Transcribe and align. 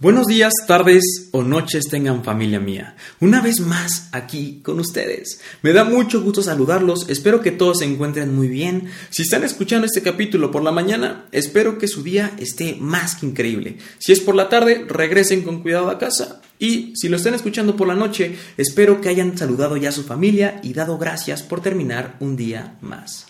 Buenos 0.00 0.28
días, 0.28 0.52
tardes 0.68 1.28
o 1.32 1.42
noches 1.42 1.86
tengan 1.90 2.22
familia 2.22 2.60
mía. 2.60 2.94
Una 3.18 3.40
vez 3.40 3.58
más 3.58 4.08
aquí 4.12 4.60
con 4.62 4.78
ustedes. 4.78 5.40
Me 5.62 5.72
da 5.72 5.82
mucho 5.82 6.22
gusto 6.22 6.40
saludarlos, 6.40 7.08
espero 7.08 7.40
que 7.40 7.50
todos 7.50 7.78
se 7.78 7.84
encuentren 7.84 8.32
muy 8.32 8.46
bien. 8.46 8.92
Si 9.10 9.22
están 9.22 9.42
escuchando 9.42 9.86
este 9.86 10.02
capítulo 10.02 10.52
por 10.52 10.62
la 10.62 10.70
mañana, 10.70 11.26
espero 11.32 11.78
que 11.78 11.88
su 11.88 12.04
día 12.04 12.30
esté 12.38 12.76
más 12.78 13.16
que 13.16 13.26
increíble. 13.26 13.78
Si 13.98 14.12
es 14.12 14.20
por 14.20 14.36
la 14.36 14.48
tarde, 14.48 14.86
regresen 14.88 15.42
con 15.42 15.62
cuidado 15.62 15.90
a 15.90 15.98
casa. 15.98 16.42
Y 16.60 16.92
si 16.94 17.08
lo 17.08 17.16
están 17.16 17.34
escuchando 17.34 17.74
por 17.74 17.88
la 17.88 17.96
noche, 17.96 18.36
espero 18.56 19.00
que 19.00 19.08
hayan 19.08 19.36
saludado 19.36 19.76
ya 19.76 19.88
a 19.88 19.92
su 19.92 20.04
familia 20.04 20.60
y 20.62 20.74
dado 20.74 20.96
gracias 20.96 21.42
por 21.42 21.60
terminar 21.60 22.14
un 22.20 22.36
día 22.36 22.78
más. 22.82 23.27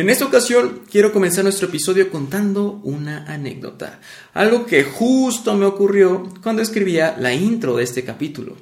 En 0.00 0.08
esta 0.08 0.24
ocasión 0.24 0.80
quiero 0.90 1.12
comenzar 1.12 1.44
nuestro 1.44 1.68
episodio 1.68 2.10
contando 2.10 2.80
una 2.84 3.30
anécdota, 3.30 4.00
algo 4.32 4.64
que 4.64 4.82
justo 4.82 5.54
me 5.56 5.66
ocurrió 5.66 6.26
cuando 6.42 6.62
escribía 6.62 7.16
la 7.18 7.34
intro 7.34 7.76
de 7.76 7.84
este 7.84 8.02
capítulo. 8.02 8.56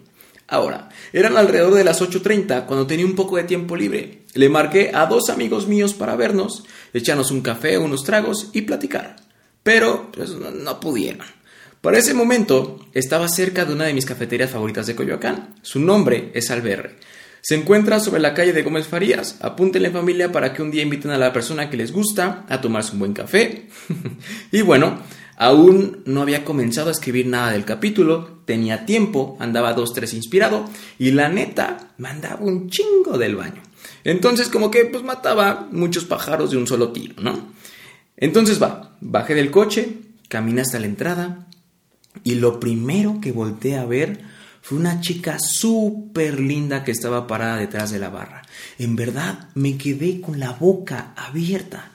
Ahora, 0.49 0.89
eran 1.13 1.37
alrededor 1.37 1.75
de 1.75 1.85
las 1.85 2.03
8.30 2.03 2.67
cuando 2.67 2.89
tenía 2.89 3.07
un 3.07 3.15
poco 3.15 3.37
de 3.37 3.45
tiempo 3.45 3.77
libre. 3.77 4.23
Le 4.35 4.49
marqué 4.49 4.91
a 4.93 5.07
dos 5.07 5.31
amigos 5.31 5.69
míos 5.69 5.95
para 5.95 6.17
vernos, 6.17 6.65
echarnos 6.93 7.31
un 7.31 7.43
café, 7.43 7.79
unos 7.79 8.03
tragos 8.03 8.51
y 8.53 8.63
platicar. 8.63 9.15
Pero 9.63 10.11
pues, 10.11 10.31
no 10.31 10.81
pudieron. 10.81 11.25
Para 11.81 11.99
ese 11.99 12.15
momento 12.15 12.85
estaba 12.95 13.29
cerca 13.29 13.65
de 13.65 13.75
una 13.75 13.85
de 13.85 13.95
mis 13.95 14.07
cafeterías 14.07 14.51
favoritas 14.51 14.89
de 14.89 14.97
Coyoacán. 14.97 15.55
Su 15.63 15.79
nombre 15.79 16.33
es 16.35 16.51
Alberre. 16.51 16.97
Se 17.41 17.55
encuentra 17.55 18.01
sobre 18.01 18.21
la 18.21 18.35
calle 18.35 18.53
de 18.53 18.63
Gómez 18.63 18.87
Farías. 18.87 19.39
Apúntenle 19.41 19.91
familia 19.91 20.33
para 20.33 20.53
que 20.53 20.63
un 20.63 20.71
día 20.71 20.83
inviten 20.83 21.11
a 21.11 21.19
la 21.19 21.33
persona 21.33 21.71
que 21.71 21.77
les 21.77 21.93
gusta 21.93 22.45
a 22.49 22.61
tomarse 22.61 22.93
un 22.93 22.99
buen 22.99 23.13
café. 23.13 23.69
y 24.53 24.63
bueno, 24.63 24.99
aún 25.37 26.03
no 26.05 26.23
había 26.23 26.45
comenzado 26.45 26.89
a 26.89 26.93
escribir 26.93 27.27
nada 27.27 27.53
del 27.53 27.65
capítulo, 27.65 28.41
tenía 28.45 28.85
tiempo, 28.87 29.37
andaba 29.41 29.73
dos, 29.73 29.95
tres 29.95 30.13
inspirado 30.15 30.65
y 30.99 31.13
la 31.13 31.29
neta 31.29 31.93
mandaba 31.99 32.45
un 32.45 32.69
chingo 32.69 33.19
del 33.19 33.37
baño. 33.37 33.63
Entonces 34.05 34.49
como 34.49 34.71
que 34.71 34.85
pues 34.85 35.05
mataba 35.05 35.69
muchos 35.71 36.05
pájaros 36.05 36.51
de 36.51 36.57
un 36.57 36.67
solo 36.67 36.93
tiro, 36.93 37.15
¿no? 37.23 37.53
Entonces 38.17 38.61
va, 38.61 38.97
bajé 39.01 39.35
del 39.35 39.53
coche, 39.53 39.97
caminé 40.29 40.63
hasta 40.63 40.81
la 40.81 40.87
entrada 40.87 41.47
y 42.25 42.35
lo 42.35 42.59
primero 42.59 43.21
que 43.21 43.31
volteé 43.31 43.77
a 43.77 43.85
ver 43.85 44.21
fue 44.63 44.79
una 44.79 45.01
chica 45.01 45.39
súper 45.39 46.41
linda 46.41 46.85
que 46.85 46.93
estaba 46.93 47.27
parada 47.27 47.57
detrás 47.57 47.91
de 47.91 47.99
la 47.99 48.11
barra. 48.11 48.43
En 48.79 48.97
verdad 48.97 49.49
me 49.55 49.79
quedé 49.79 50.21
con 50.21 50.39
la 50.39 50.53
boca 50.53 51.13
abierta. 51.17 51.93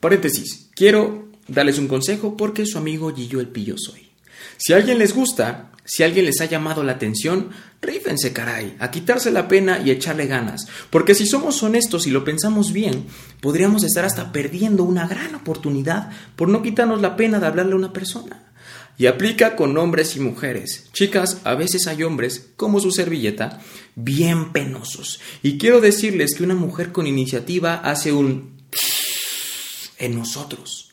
Paréntesis, 0.00 0.68
quiero 0.74 1.28
darles 1.48 1.78
un 1.78 1.88
consejo 1.88 2.36
porque 2.36 2.66
su 2.66 2.78
amigo 2.78 3.14
Gillo 3.14 3.40
el 3.40 3.48
Pillo 3.48 3.76
soy. 3.78 4.10
Si 4.56 4.72
a 4.72 4.76
alguien 4.76 4.98
les 4.98 5.14
gusta, 5.14 5.70
si 5.84 6.02
alguien 6.02 6.26
les 6.26 6.40
ha 6.40 6.44
llamado 6.44 6.84
la 6.84 6.92
atención, 6.92 7.50
rífense 7.80 8.32
caray, 8.32 8.76
a 8.78 8.90
quitarse 8.90 9.30
la 9.30 9.48
pena 9.48 9.80
y 9.80 9.90
echarle 9.90 10.26
ganas, 10.26 10.68
porque 10.90 11.14
si 11.14 11.26
somos 11.26 11.62
honestos 11.62 12.06
y 12.06 12.10
lo 12.10 12.24
pensamos 12.24 12.72
bien, 12.72 13.06
podríamos 13.40 13.82
estar 13.82 14.04
hasta 14.04 14.32
perdiendo 14.32 14.84
una 14.84 15.08
gran 15.08 15.34
oportunidad 15.34 16.10
por 16.36 16.48
no 16.48 16.62
quitarnos 16.62 17.00
la 17.00 17.16
pena 17.16 17.40
de 17.40 17.46
hablarle 17.46 17.72
a 17.72 17.76
una 17.76 17.92
persona. 17.92 18.51
Y 18.98 19.06
aplica 19.06 19.56
con 19.56 19.76
hombres 19.78 20.16
y 20.16 20.20
mujeres. 20.20 20.88
Chicas, 20.92 21.40
a 21.44 21.54
veces 21.54 21.86
hay 21.86 22.02
hombres, 22.02 22.50
como 22.56 22.78
su 22.78 22.92
servilleta, 22.92 23.60
bien 23.94 24.52
penosos. 24.52 25.20
Y 25.42 25.58
quiero 25.58 25.80
decirles 25.80 26.34
que 26.36 26.44
una 26.44 26.54
mujer 26.54 26.92
con 26.92 27.06
iniciativa 27.06 27.74
hace 27.76 28.12
un 28.12 28.52
en 29.98 30.16
nosotros. 30.16 30.90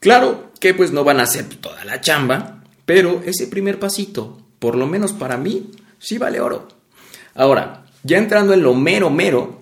Claro 0.00 0.52
que 0.60 0.74
pues 0.74 0.92
no 0.92 1.04
van 1.04 1.20
a 1.20 1.24
hacer 1.24 1.44
toda 1.44 1.84
la 1.84 2.00
chamba, 2.00 2.64
pero 2.86 3.22
ese 3.24 3.46
primer 3.46 3.78
pasito, 3.78 4.40
por 4.58 4.76
lo 4.76 4.86
menos 4.86 5.12
para 5.12 5.36
mí, 5.36 5.70
sí 5.98 6.18
vale 6.18 6.40
oro. 6.40 6.68
Ahora, 7.34 7.86
ya 8.02 8.18
entrando 8.18 8.52
en 8.52 8.62
lo 8.62 8.74
mero 8.74 9.10
mero, 9.10 9.61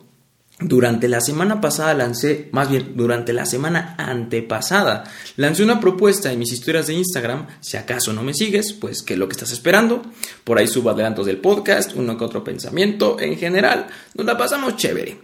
durante 0.60 1.08
la 1.08 1.22
semana 1.22 1.60
pasada 1.60 1.94
lancé, 1.94 2.48
más 2.52 2.68
bien 2.68 2.92
durante 2.94 3.32
la 3.32 3.46
semana 3.46 3.94
antepasada, 3.98 5.04
lancé 5.36 5.62
una 5.62 5.80
propuesta 5.80 6.30
en 6.30 6.38
mis 6.38 6.52
historias 6.52 6.86
de 6.86 6.94
Instagram. 6.94 7.46
Si 7.60 7.78
acaso 7.78 8.12
no 8.12 8.22
me 8.22 8.34
sigues, 8.34 8.74
pues 8.74 9.02
¿qué 9.02 9.14
es 9.14 9.18
lo 9.18 9.26
que 9.26 9.32
estás 9.32 9.52
esperando? 9.52 10.02
Por 10.44 10.58
ahí 10.58 10.66
subo 10.66 10.90
adelantos 10.90 11.24
del 11.24 11.38
podcast, 11.38 11.92
uno 11.96 12.18
que 12.18 12.24
otro 12.24 12.44
pensamiento. 12.44 13.18
En 13.18 13.38
general, 13.38 13.86
nos 14.14 14.26
la 14.26 14.36
pasamos 14.36 14.76
chévere. 14.76 15.18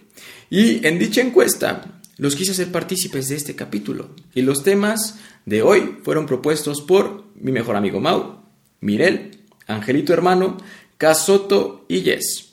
Y 0.49 0.87
en 0.87 0.99
dicha 0.99 1.21
encuesta, 1.21 2.01
los 2.17 2.35
quise 2.35 2.53
hacer 2.53 2.73
partícipes 2.73 3.29
de 3.29 3.37
este 3.37 3.55
capítulo. 3.55 4.11
Y 4.35 4.41
los 4.41 4.63
temas 4.63 5.19
de 5.45 5.61
hoy 5.61 5.99
fueron 6.03 6.25
propuestos 6.25 6.81
por 6.81 7.25
mi 7.35 7.53
mejor 7.53 7.77
amigo 7.77 8.01
Mau, 8.01 8.41
Mirel, 8.81 9.39
Angelito 9.67 10.15
Hermano, 10.15 10.57
Casoto 10.97 11.85
y 11.89 12.01
Jess. 12.01 12.46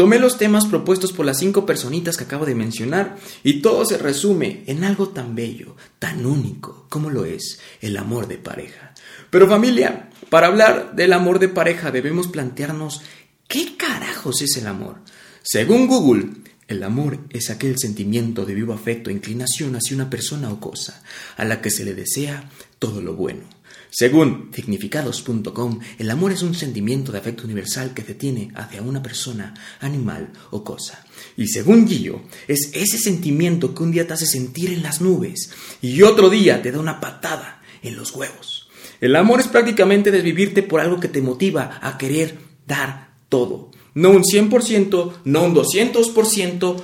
Tomé 0.00 0.18
los 0.18 0.38
temas 0.38 0.64
propuestos 0.64 1.12
por 1.12 1.26
las 1.26 1.40
cinco 1.40 1.66
personitas 1.66 2.16
que 2.16 2.24
acabo 2.24 2.46
de 2.46 2.54
mencionar 2.54 3.18
y 3.44 3.60
todo 3.60 3.84
se 3.84 3.98
resume 3.98 4.64
en 4.66 4.82
algo 4.82 5.10
tan 5.10 5.34
bello, 5.34 5.76
tan 5.98 6.24
único 6.24 6.86
como 6.88 7.10
lo 7.10 7.26
es 7.26 7.60
el 7.82 7.98
amor 7.98 8.26
de 8.26 8.38
pareja. 8.38 8.94
Pero 9.28 9.46
familia, 9.46 10.08
para 10.30 10.46
hablar 10.46 10.96
del 10.96 11.12
amor 11.12 11.38
de 11.38 11.50
pareja 11.50 11.90
debemos 11.90 12.28
plantearnos 12.28 13.02
qué 13.46 13.76
carajos 13.76 14.40
es 14.40 14.56
el 14.56 14.68
amor. 14.68 15.00
Según 15.42 15.86
Google, 15.86 16.30
el 16.66 16.82
amor 16.82 17.18
es 17.28 17.50
aquel 17.50 17.78
sentimiento 17.78 18.46
de 18.46 18.54
vivo 18.54 18.72
afecto 18.72 19.10
e 19.10 19.12
inclinación 19.12 19.76
hacia 19.76 19.96
una 19.96 20.08
persona 20.08 20.50
o 20.50 20.60
cosa 20.60 21.02
a 21.36 21.44
la 21.44 21.60
que 21.60 21.68
se 21.68 21.84
le 21.84 21.92
desea 21.92 22.48
todo 22.78 23.02
lo 23.02 23.16
bueno 23.16 23.59
según 23.90 24.50
significados.com, 24.54 25.80
el 25.98 26.10
amor 26.10 26.32
es 26.32 26.42
un 26.42 26.54
sentimiento 26.54 27.10
de 27.12 27.18
afecto 27.18 27.44
universal 27.44 27.92
que 27.92 28.02
se 28.02 28.14
tiene 28.14 28.50
hacia 28.54 28.82
una 28.82 29.02
persona, 29.02 29.54
animal 29.80 30.32
o 30.50 30.62
cosa. 30.62 31.04
Y 31.36 31.48
según 31.48 31.88
Gillo, 31.88 32.22
es 32.46 32.70
ese 32.72 32.98
sentimiento 32.98 33.74
que 33.74 33.82
un 33.82 33.90
día 33.90 34.06
te 34.06 34.14
hace 34.14 34.26
sentir 34.26 34.72
en 34.72 34.82
las 34.82 35.00
nubes 35.00 35.50
y 35.82 36.02
otro 36.02 36.30
día 36.30 36.62
te 36.62 36.70
da 36.72 36.78
una 36.78 37.00
patada 37.00 37.60
en 37.82 37.96
los 37.96 38.14
huevos. 38.14 38.68
El 39.00 39.16
amor 39.16 39.40
es 39.40 39.48
prácticamente 39.48 40.10
desvivirte 40.10 40.62
por 40.62 40.80
algo 40.80 41.00
que 41.00 41.08
te 41.08 41.22
motiva 41.22 41.78
a 41.82 41.98
querer 41.98 42.38
dar 42.66 43.14
todo. 43.28 43.70
No 43.94 44.10
un 44.10 44.22
100%, 44.22 45.12
no 45.24 45.44
un 45.44 45.54
200%, 45.54 46.76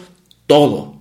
todo. 0.46 0.95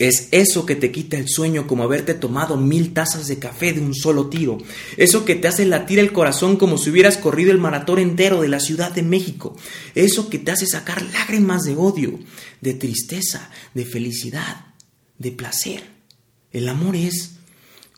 Es 0.00 0.28
eso 0.30 0.64
que 0.64 0.76
te 0.76 0.90
quita 0.90 1.18
el 1.18 1.28
sueño 1.28 1.66
como 1.66 1.84
haberte 1.84 2.14
tomado 2.14 2.56
mil 2.56 2.94
tazas 2.94 3.28
de 3.28 3.38
café 3.38 3.74
de 3.74 3.82
un 3.82 3.94
solo 3.94 4.30
tiro. 4.30 4.56
Eso 4.96 5.26
que 5.26 5.34
te 5.34 5.46
hace 5.46 5.66
latir 5.66 5.98
el 5.98 6.10
corazón 6.10 6.56
como 6.56 6.78
si 6.78 6.88
hubieras 6.88 7.18
corrido 7.18 7.52
el 7.52 7.58
maratón 7.58 7.98
entero 7.98 8.40
de 8.40 8.48
la 8.48 8.60
Ciudad 8.60 8.92
de 8.92 9.02
México. 9.02 9.58
Eso 9.94 10.30
que 10.30 10.38
te 10.38 10.52
hace 10.52 10.66
sacar 10.66 11.02
lágrimas 11.02 11.64
de 11.64 11.76
odio, 11.76 12.18
de 12.62 12.72
tristeza, 12.72 13.50
de 13.74 13.84
felicidad, 13.84 14.68
de 15.18 15.32
placer. 15.32 15.82
El 16.50 16.70
amor 16.70 16.96
es... 16.96 17.32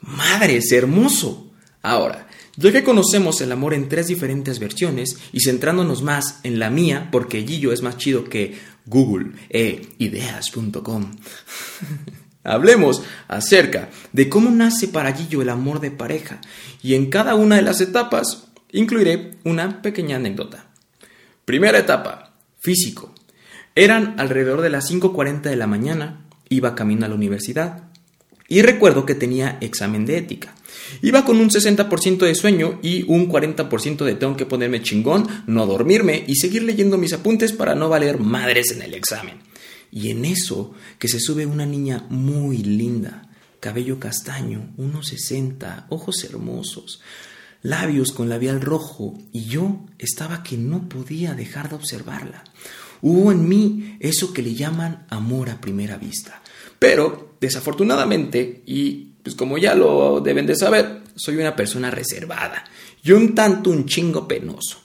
Madre, 0.01 0.57
es 0.57 0.73
hermoso. 0.73 1.53
Ahora, 1.83 2.29
ya 2.57 2.73
que 2.73 2.83
conocemos 2.83 3.41
el 3.41 3.53
amor 3.53 3.75
en 3.75 3.89
tres 3.89 4.09
diferentes 4.09 4.59
versiones 4.59 5.19
y 5.33 5.41
centrándonos 5.41 6.03
más 6.03 6.41
en 6.43 6.59
la 6.59 6.69
mía, 6.69 7.11
porque 7.13 7.47
Gillo 7.47 7.73
es 7.73 7.83
más 7.83 7.97
chido 7.97 8.25
que 8.25 8.59
Google 8.87 9.33
e 9.49 9.89
ideas.com. 9.99 11.11
Hablemos 12.45 13.03
acerca 13.29 13.91
de 14.13 14.29
cómo 14.29 14.51
nace 14.51 14.89
para 14.89 15.13
Gillo 15.13 15.43
el 15.43 15.49
amor 15.49 15.81
de 15.81 15.93
pareja 15.93 16.41
y 16.83 16.95
en 16.95 17.09
cada 17.09 17.37
una 17.37 17.57
de 17.57 17.63
las 17.63 17.81
etapas 17.81 18.49
incluiré 18.73 19.33
una 19.45 19.81
pequeña 19.81 20.17
anécdota. 20.17 20.67
Primera 21.45 21.79
etapa, 21.79 22.33
físico. 22.61 23.15
Eran 23.75 24.19
alrededor 24.19 24.61
de 24.61 24.71
las 24.71 24.91
5.40 24.91 25.43
de 25.43 25.57
la 25.57 25.67
mañana, 25.67 26.27
iba 26.49 26.75
camino 26.75 27.07
a 27.07 27.09
la 27.09 27.15
universidad 27.15 27.85
y 28.49 28.63
recuerdo 28.63 29.07
que 29.07 29.15
tenía 29.15 29.59
examen 29.61 30.05
de 30.05 30.19
ética. 30.19 30.55
Iba 31.01 31.25
con 31.25 31.39
un 31.39 31.51
60% 31.51 32.19
de 32.19 32.35
sueño 32.35 32.79
y 32.83 33.05
un 33.05 33.29
40% 33.29 34.05
de 34.05 34.15
tengo 34.15 34.37
que 34.37 34.47
ponerme 34.47 34.83
chingón, 34.83 35.27
no 35.47 35.67
dormirme 35.67 36.25
y 36.27 36.37
seguir 36.37 36.63
leyendo 36.63 36.99
mis 36.99 37.13
apuntes 37.13 37.53
para 37.53 37.75
no 37.75 37.89
valer 37.89 38.19
madres 38.19 38.71
en 38.73 38.83
el 38.83 38.95
examen. 38.95 39.41
Y 39.91 40.11
en 40.11 40.25
eso 40.25 40.73
que 40.99 41.09
se 41.09 41.21
sube 41.21 41.45
una 41.47 41.67
niña 41.67 42.07
muy 42.09 42.59
linda, 42.59 43.29
cabello 43.61 44.01
castaño, 44.01 44.73
unos 44.77 45.09
60, 45.09 45.87
ojos 45.91 46.25
hermosos, 46.25 47.01
labios 47.63 48.13
con 48.13 48.29
labial 48.29 48.61
rojo, 48.61 49.19
y 49.33 49.45
yo 49.45 49.87
estaba 49.99 50.43
que 50.43 50.57
no 50.57 50.89
podía 50.89 51.35
dejar 51.35 51.69
de 51.69 51.77
observarla. 51.77 52.43
Hubo 53.03 53.33
en 53.33 53.49
mí 53.49 53.97
eso 54.01 54.33
que 54.33 54.43
le 54.43 54.55
llaman 54.55 55.07
amor 55.11 55.51
a 55.51 55.61
primera 55.61 55.97
vista. 55.97 56.43
Pero, 56.79 57.37
desafortunadamente, 57.41 58.63
y 58.67 59.12
pues 59.23 59.35
como 59.35 59.59
ya 59.59 59.75
lo 59.75 60.21
deben 60.21 60.47
de 60.47 60.57
saber, 60.57 61.03
soy 61.15 61.37
una 61.37 61.55
persona 61.55 61.91
reservada 61.91 62.65
y 63.03 63.13
un 63.13 63.35
tanto 63.35 63.71
un 63.71 63.87
chingo 63.87 64.27
penoso. 64.27 64.81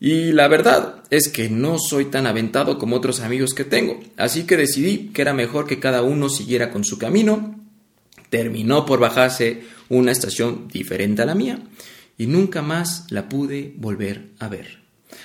Y 0.00 0.32
la 0.32 0.48
verdad 0.48 0.96
es 1.10 1.28
que 1.28 1.48
no 1.48 1.78
soy 1.78 2.06
tan 2.06 2.26
aventado 2.26 2.76
como 2.76 2.96
otros 2.96 3.20
amigos 3.20 3.54
que 3.54 3.64
tengo, 3.64 4.00
así 4.16 4.44
que 4.44 4.56
decidí 4.56 5.10
que 5.12 5.22
era 5.22 5.32
mejor 5.32 5.66
que 5.66 5.78
cada 5.78 6.02
uno 6.02 6.28
siguiera 6.28 6.70
con 6.70 6.84
su 6.84 6.98
camino. 6.98 7.60
Terminó 8.28 8.84
por 8.84 8.98
bajarse 8.98 9.62
una 9.88 10.10
estación 10.10 10.68
diferente 10.68 11.22
a 11.22 11.26
la 11.26 11.34
mía 11.34 11.62
y 12.18 12.26
nunca 12.26 12.62
más 12.62 13.06
la 13.10 13.28
pude 13.28 13.74
volver 13.76 14.30
a 14.38 14.48
ver. 14.48 14.82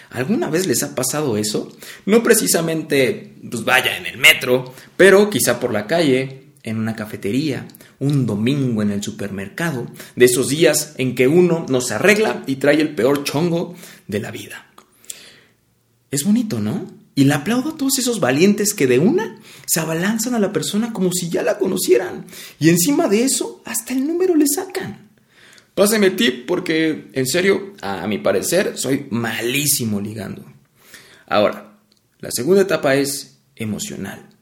¿Alguna 0.09 0.49
vez 0.49 0.67
les 0.67 0.83
ha 0.83 0.93
pasado 0.93 1.37
eso? 1.37 1.75
No 2.05 2.21
precisamente, 2.21 3.35
pues 3.49 3.63
vaya, 3.63 3.97
en 3.97 4.05
el 4.05 4.17
metro, 4.17 4.73
pero 4.95 5.29
quizá 5.29 5.59
por 5.59 5.73
la 5.73 5.87
calle, 5.87 6.46
en 6.67 6.77
una 6.77 6.95
cafetería, 6.95 7.65
un 7.99 8.25
domingo 8.25 8.81
en 8.81 8.91
el 8.91 9.01
supermercado, 9.01 9.87
de 10.17 10.25
esos 10.25 10.49
días 10.49 10.95
en 10.97 11.15
que 11.15 11.27
uno 11.27 11.65
no 11.69 11.79
se 11.79 11.93
arregla 11.93 12.43
y 12.45 12.57
trae 12.57 12.81
el 12.81 12.93
peor 12.93 13.23
chongo 13.23 13.73
de 14.07 14.19
la 14.19 14.31
vida. 14.31 14.69
Es 16.11 16.25
bonito, 16.25 16.59
¿no? 16.59 16.85
Y 17.15 17.23
le 17.23 17.33
aplaudo 17.33 17.69
a 17.69 17.77
todos 17.77 17.97
esos 17.99 18.19
valientes 18.19 18.73
que 18.73 18.85
de 18.85 18.99
una 18.99 19.39
se 19.65 19.79
abalanzan 19.79 20.35
a 20.35 20.39
la 20.39 20.51
persona 20.51 20.91
como 20.91 21.11
si 21.13 21.29
ya 21.29 21.41
la 21.41 21.57
conocieran. 21.57 22.25
Y 22.59 22.67
encima 22.67 23.07
de 23.07 23.23
eso, 23.23 23.61
hasta 23.63 23.93
el 23.93 24.05
número 24.05 24.35
le 24.35 24.45
sacan. 24.47 25.09
Páseme 25.73 26.11
tip 26.11 26.45
porque, 26.45 27.07
en 27.13 27.25
serio, 27.25 27.75
a 27.81 28.05
mi 28.07 28.17
parecer, 28.17 28.77
soy 28.77 29.07
malísimo 29.09 30.01
ligando. 30.01 30.43
Ahora, 31.27 31.79
la 32.19 32.29
segunda 32.31 32.63
etapa 32.63 32.95
es 32.95 33.39
emocional. 33.55 34.36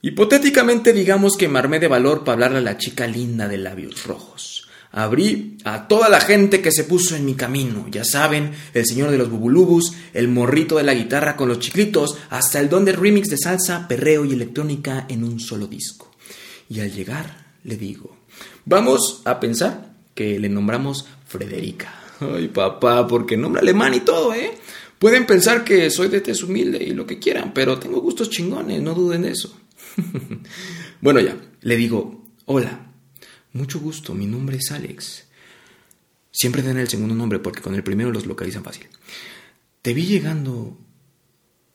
Hipotéticamente 0.00 0.92
digamos 0.92 1.36
que 1.36 1.48
me 1.48 1.58
armé 1.58 1.80
de 1.80 1.88
valor 1.88 2.20
para 2.20 2.34
hablarle 2.34 2.58
a 2.58 2.62
la 2.62 2.78
chica 2.78 3.08
linda 3.08 3.48
de 3.48 3.58
labios 3.58 4.04
rojos. 4.04 4.68
Abrí 4.92 5.58
a 5.64 5.88
toda 5.88 6.08
la 6.08 6.20
gente 6.20 6.62
que 6.62 6.70
se 6.70 6.84
puso 6.84 7.16
en 7.16 7.24
mi 7.24 7.34
camino, 7.34 7.86
ya 7.90 8.04
saben, 8.04 8.52
el 8.74 8.86
señor 8.86 9.10
de 9.10 9.18
los 9.18 9.28
bubulubus, 9.28 9.92
el 10.14 10.28
morrito 10.28 10.76
de 10.76 10.84
la 10.84 10.94
guitarra 10.94 11.36
con 11.36 11.48
los 11.48 11.58
chiclitos, 11.58 12.16
hasta 12.30 12.60
el 12.60 12.68
don 12.68 12.84
de 12.84 12.92
remix 12.92 13.28
de 13.28 13.38
salsa, 13.38 13.88
perreo 13.88 14.24
y 14.24 14.32
electrónica 14.32 15.04
en 15.08 15.24
un 15.24 15.40
solo 15.40 15.66
disco. 15.66 16.10
Y 16.70 16.80
al 16.80 16.92
llegar 16.92 17.46
le 17.64 17.76
digo, 17.76 18.16
vamos 18.64 19.22
a 19.24 19.40
pensar 19.40 19.94
que 20.14 20.38
le 20.38 20.48
nombramos 20.48 21.06
Frederica. 21.26 21.92
Ay, 22.20 22.48
papá, 22.48 23.06
porque 23.06 23.36
nombre 23.36 23.62
alemán 23.62 23.94
y 23.94 24.00
todo, 24.00 24.32
¿eh? 24.32 24.52
Pueden 24.98 25.26
pensar 25.26 25.64
que 25.64 25.90
soy 25.90 26.08
de 26.08 26.20
tez 26.20 26.42
humilde 26.42 26.82
y 26.82 26.92
lo 26.92 27.04
que 27.04 27.18
quieran, 27.18 27.52
pero 27.52 27.78
tengo 27.78 28.00
gustos 28.00 28.30
chingones, 28.30 28.80
no 28.80 28.94
duden 28.94 29.22
de 29.22 29.32
eso. 29.32 29.54
bueno, 31.00 31.20
ya, 31.20 31.36
le 31.60 31.76
digo, 31.76 32.26
hola, 32.46 32.92
mucho 33.52 33.80
gusto, 33.80 34.14
mi 34.14 34.26
nombre 34.26 34.58
es 34.58 34.70
Alex. 34.70 35.24
Siempre 36.30 36.62
den 36.62 36.78
el 36.78 36.88
segundo 36.88 37.14
nombre 37.14 37.38
porque 37.38 37.62
con 37.62 37.74
el 37.74 37.82
primero 37.82 38.12
los 38.12 38.26
localizan 38.26 38.64
fácil. 38.64 38.86
Te 39.82 39.94
vi 39.94 40.06
llegando 40.06 40.78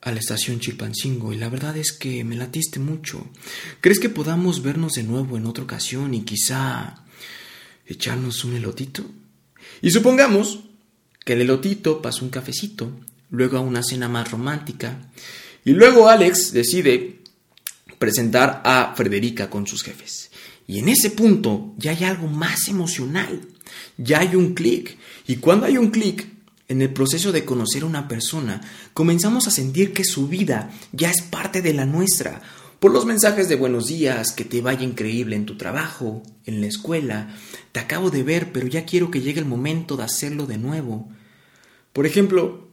a 0.01 0.11
la 0.11 0.19
estación 0.19 0.59
Chilpancingo 0.59 1.33
y 1.33 1.37
la 1.37 1.49
verdad 1.49 1.77
es 1.77 1.91
que 1.91 2.23
me 2.23 2.35
latiste 2.35 2.79
mucho. 2.79 3.27
¿Crees 3.81 3.99
que 3.99 4.09
podamos 4.09 4.61
vernos 4.61 4.93
de 4.93 5.03
nuevo 5.03 5.37
en 5.37 5.45
otra 5.45 5.63
ocasión 5.63 6.13
y 6.13 6.23
quizá 6.23 7.03
echarnos 7.85 8.43
un 8.43 8.55
elotito? 8.55 9.03
Y 9.81 9.91
supongamos 9.91 10.59
que 11.25 11.33
el 11.33 11.41
elotito 11.41 12.01
pasa 12.01 12.23
un 12.23 12.29
cafecito, 12.29 12.91
luego 13.29 13.57
a 13.57 13.61
una 13.61 13.81
cena 13.81 14.09
más 14.09 14.29
romántica, 14.29 15.09
y 15.65 15.71
luego 15.71 16.09
Alex 16.09 16.51
decide 16.51 17.22
presentar 18.03 18.61
a 18.65 18.93
Frederica 18.97 19.49
con 19.49 19.65
sus 19.65 19.81
jefes. 19.81 20.29
Y 20.67 20.79
en 20.79 20.89
ese 20.89 21.09
punto 21.09 21.73
ya 21.77 21.91
hay 21.91 22.03
algo 22.03 22.27
más 22.27 22.67
emocional, 22.67 23.47
ya 23.95 24.19
hay 24.19 24.35
un 24.35 24.53
clic. 24.53 24.97
Y 25.25 25.37
cuando 25.37 25.67
hay 25.67 25.77
un 25.77 25.89
clic, 25.89 26.27
en 26.67 26.81
el 26.81 26.91
proceso 26.91 27.31
de 27.31 27.45
conocer 27.45 27.83
a 27.83 27.85
una 27.85 28.09
persona, 28.09 28.59
comenzamos 28.93 29.47
a 29.47 29.51
sentir 29.51 29.93
que 29.93 30.03
su 30.03 30.27
vida 30.27 30.69
ya 30.91 31.11
es 31.11 31.21
parte 31.21 31.61
de 31.61 31.73
la 31.73 31.85
nuestra. 31.85 32.41
Por 32.81 32.91
los 32.91 33.05
mensajes 33.05 33.47
de 33.47 33.55
buenos 33.55 33.87
días, 33.87 34.33
que 34.33 34.43
te 34.43 34.59
vaya 34.59 34.83
increíble 34.83 35.37
en 35.37 35.45
tu 35.45 35.55
trabajo, 35.55 36.23
en 36.45 36.59
la 36.59 36.67
escuela, 36.67 37.33
te 37.71 37.79
acabo 37.79 38.09
de 38.09 38.23
ver, 38.23 38.51
pero 38.51 38.67
ya 38.67 38.83
quiero 38.83 39.11
que 39.11 39.21
llegue 39.21 39.39
el 39.39 39.45
momento 39.45 39.95
de 39.95 40.03
hacerlo 40.03 40.45
de 40.45 40.57
nuevo. 40.57 41.07
Por 41.93 42.05
ejemplo, 42.05 42.67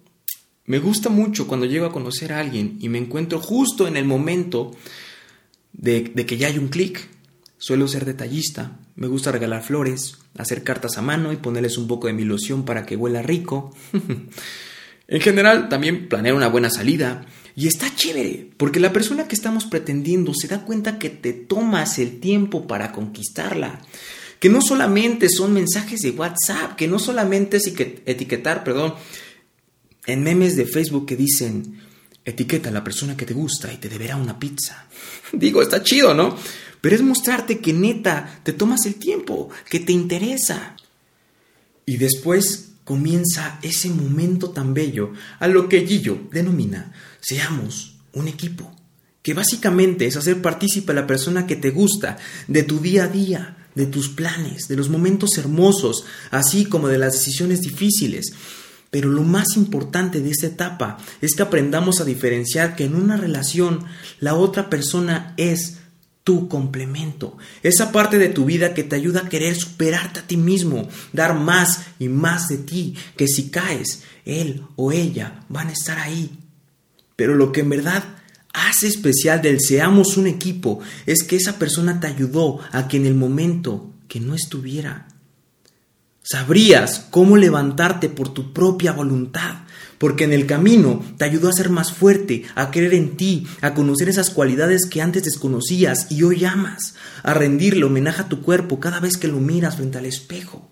me 0.64 0.80
gusta 0.80 1.08
mucho 1.08 1.46
cuando 1.46 1.66
llego 1.66 1.86
a 1.86 1.92
conocer 1.92 2.32
a 2.32 2.40
alguien 2.40 2.78
y 2.80 2.88
me 2.88 2.98
encuentro 2.98 3.40
justo 3.40 3.86
en 3.86 3.96
el 3.96 4.04
momento 4.04 4.72
de, 5.72 6.04
que 6.04 6.36
ya 6.36 6.48
hay 6.48 6.58
un 6.58 6.68
clic 6.68 7.08
Suelo 7.60 7.86
ser 7.88 8.06
detallista, 8.06 8.78
me 8.96 9.06
gusta 9.06 9.32
regalar 9.32 9.62
flores, 9.62 10.16
hacer 10.38 10.64
cartas 10.64 10.96
a 10.96 11.02
mano 11.02 11.30
y 11.30 11.36
ponerles 11.36 11.76
un 11.76 11.86
poco 11.86 12.06
de 12.06 12.14
mi 12.14 12.24
loción 12.24 12.64
para 12.64 12.86
que 12.86 12.96
huela 12.96 13.20
rico. 13.20 13.76
en 15.08 15.20
general, 15.20 15.68
también 15.68 16.08
planear 16.08 16.34
una 16.34 16.48
buena 16.48 16.70
salida. 16.70 17.26
Y 17.54 17.66
está 17.66 17.94
chévere, 17.94 18.48
porque 18.56 18.80
la 18.80 18.94
persona 18.94 19.28
que 19.28 19.34
estamos 19.34 19.66
pretendiendo 19.66 20.32
se 20.32 20.48
da 20.48 20.64
cuenta 20.64 20.98
que 20.98 21.10
te 21.10 21.34
tomas 21.34 21.98
el 21.98 22.18
tiempo 22.18 22.66
para 22.66 22.92
conquistarla. 22.92 23.82
Que 24.38 24.48
no 24.48 24.62
solamente 24.62 25.28
son 25.28 25.52
mensajes 25.52 26.00
de 26.00 26.12
WhatsApp, 26.12 26.76
que 26.76 26.88
no 26.88 26.98
solamente 26.98 27.58
es 27.58 27.66
etiquetar, 27.66 28.64
perdón, 28.64 28.94
en 30.06 30.22
memes 30.22 30.56
de 30.56 30.64
Facebook 30.64 31.04
que 31.04 31.16
dicen, 31.16 31.78
etiqueta 32.24 32.68
a 32.68 32.72
la 32.72 32.84
persona 32.84 33.16
que 33.16 33.26
te 33.26 33.34
gusta 33.34 33.72
y 33.72 33.78
te 33.78 33.88
deberá 33.88 34.16
una 34.16 34.38
pizza. 34.38 34.86
Digo, 35.32 35.62
está 35.62 35.82
chido, 35.82 36.14
¿no? 36.14 36.36
pero 36.80 36.96
es 36.96 37.02
mostrarte 37.02 37.58
que 37.58 37.72
neta 37.72 38.40
te 38.42 38.52
tomas 38.52 38.86
el 38.86 38.94
tiempo, 38.94 39.50
que 39.68 39.80
te 39.80 39.92
interesa. 39.92 40.76
Y 41.84 41.96
después 41.96 42.70
comienza 42.84 43.58
ese 43.62 43.90
momento 43.90 44.50
tan 44.50 44.74
bello 44.74 45.12
a 45.38 45.46
lo 45.48 45.68
que 45.68 45.86
Gillo 45.86 46.28
denomina 46.32 46.92
seamos 47.20 47.98
un 48.12 48.28
equipo, 48.28 48.74
que 49.22 49.34
básicamente 49.34 50.06
es 50.06 50.16
hacer 50.16 50.40
partícipe 50.40 50.92
a 50.92 50.96
la 50.96 51.06
persona 51.06 51.46
que 51.46 51.56
te 51.56 51.70
gusta 51.70 52.16
de 52.48 52.62
tu 52.62 52.80
día 52.80 53.04
a 53.04 53.08
día, 53.08 53.68
de 53.74 53.86
tus 53.86 54.08
planes, 54.08 54.66
de 54.66 54.76
los 54.76 54.88
momentos 54.88 55.36
hermosos, 55.36 56.04
así 56.30 56.64
como 56.64 56.88
de 56.88 56.98
las 56.98 57.12
decisiones 57.12 57.60
difíciles. 57.60 58.32
Pero 58.90 59.08
lo 59.08 59.22
más 59.22 59.56
importante 59.56 60.20
de 60.20 60.30
esta 60.30 60.48
etapa 60.48 60.98
es 61.20 61.34
que 61.34 61.42
aprendamos 61.42 62.00
a 62.00 62.04
diferenciar 62.04 62.74
que 62.74 62.84
en 62.84 62.96
una 62.96 63.16
relación 63.16 63.84
la 64.18 64.34
otra 64.34 64.68
persona 64.68 65.34
es 65.36 65.78
tu 66.24 66.48
complemento, 66.48 67.38
esa 67.62 67.92
parte 67.92 68.18
de 68.18 68.28
tu 68.28 68.44
vida 68.44 68.74
que 68.74 68.84
te 68.84 68.94
ayuda 68.94 69.20
a 69.20 69.28
querer 69.28 69.56
superarte 69.56 70.20
a 70.20 70.26
ti 70.26 70.36
mismo, 70.36 70.86
dar 71.12 71.34
más 71.34 71.86
y 71.98 72.08
más 72.08 72.48
de 72.48 72.58
ti, 72.58 72.94
que 73.16 73.26
si 73.26 73.50
caes, 73.50 74.02
él 74.24 74.62
o 74.76 74.92
ella 74.92 75.44
van 75.48 75.68
a 75.68 75.72
estar 75.72 75.98
ahí. 75.98 76.38
Pero 77.16 77.34
lo 77.34 77.52
que 77.52 77.60
en 77.60 77.70
verdad 77.70 78.04
hace 78.52 78.86
especial 78.86 79.40
del 79.40 79.60
seamos 79.60 80.16
un 80.16 80.26
equipo 80.26 80.80
es 81.06 81.22
que 81.22 81.36
esa 81.36 81.58
persona 81.58 82.00
te 82.00 82.08
ayudó 82.08 82.60
a 82.72 82.86
que 82.86 82.98
en 82.98 83.06
el 83.06 83.14
momento 83.14 83.90
que 84.06 84.20
no 84.20 84.34
estuviera, 84.34 85.08
sabrías 86.30 87.06
cómo 87.10 87.36
levantarte 87.36 88.08
por 88.08 88.32
tu 88.32 88.52
propia 88.52 88.92
voluntad, 88.92 89.64
porque 89.98 90.24
en 90.24 90.32
el 90.32 90.46
camino 90.46 91.02
te 91.18 91.24
ayudó 91.24 91.48
a 91.48 91.52
ser 91.52 91.70
más 91.70 91.92
fuerte, 91.92 92.44
a 92.54 92.70
creer 92.70 92.94
en 92.94 93.16
ti, 93.16 93.48
a 93.60 93.74
conocer 93.74 94.08
esas 94.08 94.30
cualidades 94.30 94.86
que 94.86 95.02
antes 95.02 95.24
desconocías 95.24 96.10
y 96.12 96.22
hoy 96.22 96.44
amas, 96.44 96.94
a 97.24 97.34
rendirle 97.34 97.84
homenaje 97.84 98.22
a 98.22 98.28
tu 98.28 98.42
cuerpo 98.42 98.78
cada 98.78 99.00
vez 99.00 99.16
que 99.16 99.26
lo 99.26 99.40
miras 99.40 99.76
frente 99.76 99.98
al 99.98 100.06
espejo. 100.06 100.70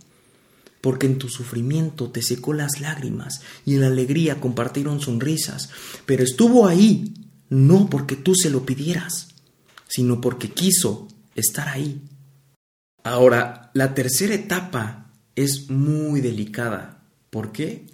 Porque 0.81 1.07
en 1.07 1.19
tu 1.19 1.29
sufrimiento 1.29 2.09
te 2.11 2.23
secó 2.23 2.55
las 2.55 2.81
lágrimas 2.81 3.41
y 3.67 3.75
en 3.75 3.81
la 3.81 3.88
alegría 3.88 4.41
compartieron 4.41 5.00
sonrisas, 5.00 5.71
pero 6.07 6.23
estuvo 6.23 6.69
ahí 6.69 7.15
no 7.49 7.91
porque 7.91 8.15
tú 8.15 8.37
se 8.37 8.49
lo 8.49 8.65
pidieras, 8.65 9.35
sino 9.88 10.21
porque 10.21 10.50
quiso 10.50 11.09
estar 11.35 11.69
ahí. 11.69 12.00
Ahora, 13.03 13.73
la 13.75 13.95
tercera 13.95 14.35
etapa 14.35 15.08
es 15.45 15.71
muy 15.71 16.21
delicada. 16.21 17.02
¿Por 17.30 17.52
qué? 17.52 17.87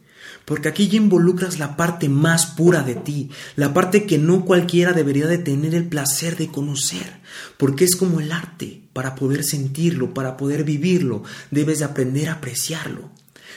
Porque 0.44 0.68
aquí 0.68 0.88
ya 0.88 0.96
involucras 0.96 1.58
la 1.58 1.76
parte 1.76 2.08
más 2.08 2.46
pura 2.46 2.82
de 2.82 2.94
ti, 2.94 3.30
la 3.56 3.74
parte 3.74 4.04
que 4.04 4.18
no 4.18 4.44
cualquiera 4.44 4.92
debería 4.92 5.26
de 5.26 5.38
tener 5.38 5.74
el 5.74 5.88
placer 5.88 6.36
de 6.36 6.48
conocer, 6.48 7.18
porque 7.56 7.84
es 7.84 7.96
como 7.96 8.20
el 8.20 8.32
arte, 8.32 8.82
para 8.92 9.14
poder 9.14 9.44
sentirlo, 9.44 10.14
para 10.14 10.36
poder 10.36 10.64
vivirlo, 10.64 11.24
debes 11.50 11.80
de 11.80 11.86
aprender 11.86 12.28
a 12.28 12.34
apreciarlo. 12.34 13.10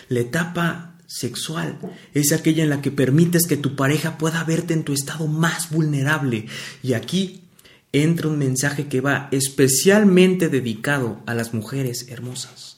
La 0.10 0.20
etapa 0.20 0.96
sexual 1.06 1.78
es 2.14 2.32
aquella 2.32 2.64
en 2.64 2.70
la 2.70 2.82
que 2.82 2.92
permites 2.92 3.48
que 3.48 3.58
tu 3.58 3.76
pareja 3.76 4.18
pueda 4.18 4.44
verte 4.44 4.74
en 4.74 4.84
tu 4.84 4.94
estado 4.94 5.28
más 5.28 5.70
vulnerable 5.70 6.48
y 6.84 6.94
aquí 6.94 7.44
entra 7.94 8.28
un 8.28 8.38
mensaje 8.38 8.88
que 8.88 9.02
va 9.02 9.30
especialmente 9.32 10.50
dedicado 10.50 11.22
a 11.26 11.34
las 11.34 11.54
mujeres 11.54 12.08
hermosas. 12.10 12.77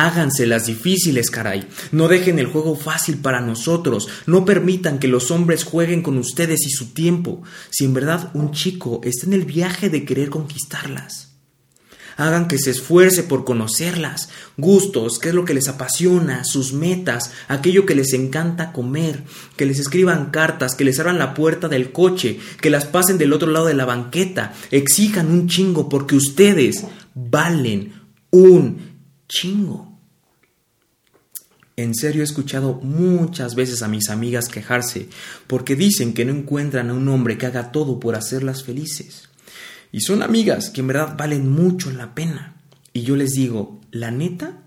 Háganse 0.00 0.46
las 0.46 0.64
difíciles, 0.64 1.30
caray. 1.30 1.68
No 1.92 2.08
dejen 2.08 2.38
el 2.38 2.46
juego 2.46 2.74
fácil 2.74 3.18
para 3.18 3.42
nosotros. 3.42 4.08
No 4.24 4.46
permitan 4.46 4.98
que 4.98 5.08
los 5.08 5.30
hombres 5.30 5.62
jueguen 5.62 6.00
con 6.00 6.16
ustedes 6.16 6.66
y 6.66 6.70
su 6.70 6.94
tiempo. 6.94 7.42
Si 7.68 7.84
en 7.84 7.92
verdad 7.92 8.30
un 8.32 8.52
chico 8.52 9.02
está 9.04 9.26
en 9.26 9.34
el 9.34 9.44
viaje 9.44 9.90
de 9.90 10.06
querer 10.06 10.30
conquistarlas. 10.30 11.34
Hagan 12.16 12.48
que 12.48 12.56
se 12.56 12.70
esfuerce 12.70 13.24
por 13.24 13.44
conocerlas, 13.44 14.30
gustos, 14.56 15.18
qué 15.18 15.28
es 15.28 15.34
lo 15.34 15.44
que 15.44 15.52
les 15.52 15.68
apasiona, 15.68 16.44
sus 16.44 16.72
metas, 16.72 17.32
aquello 17.48 17.84
que 17.84 17.94
les 17.94 18.14
encanta 18.14 18.72
comer, 18.72 19.24
que 19.56 19.66
les 19.66 19.78
escriban 19.78 20.30
cartas, 20.30 20.74
que 20.74 20.84
les 20.84 20.98
abran 20.98 21.18
la 21.18 21.34
puerta 21.34 21.68
del 21.68 21.92
coche, 21.92 22.40
que 22.62 22.70
las 22.70 22.86
pasen 22.86 23.18
del 23.18 23.34
otro 23.34 23.50
lado 23.50 23.66
de 23.66 23.74
la 23.74 23.84
banqueta, 23.84 24.54
exijan 24.70 25.30
un 25.30 25.46
chingo 25.46 25.90
porque 25.90 26.16
ustedes 26.16 26.86
valen 27.14 27.92
un 28.30 28.78
chingo. 29.28 29.89
En 31.80 31.94
serio 31.94 32.20
he 32.20 32.24
escuchado 32.24 32.74
muchas 32.74 33.54
veces 33.54 33.80
a 33.80 33.88
mis 33.88 34.10
amigas 34.10 34.50
quejarse 34.50 35.08
porque 35.46 35.76
dicen 35.76 36.12
que 36.12 36.26
no 36.26 36.32
encuentran 36.34 36.90
a 36.90 36.92
un 36.92 37.08
hombre 37.08 37.38
que 37.38 37.46
haga 37.46 37.72
todo 37.72 37.98
por 37.98 38.16
hacerlas 38.16 38.64
felices. 38.64 39.30
Y 39.90 40.02
son 40.02 40.22
amigas 40.22 40.68
que 40.68 40.82
en 40.82 40.88
verdad 40.88 41.16
valen 41.16 41.50
mucho 41.50 41.90
la 41.90 42.14
pena. 42.14 42.54
Y 42.92 43.00
yo 43.00 43.16
les 43.16 43.30
digo, 43.30 43.80
la 43.92 44.10
neta, 44.10 44.58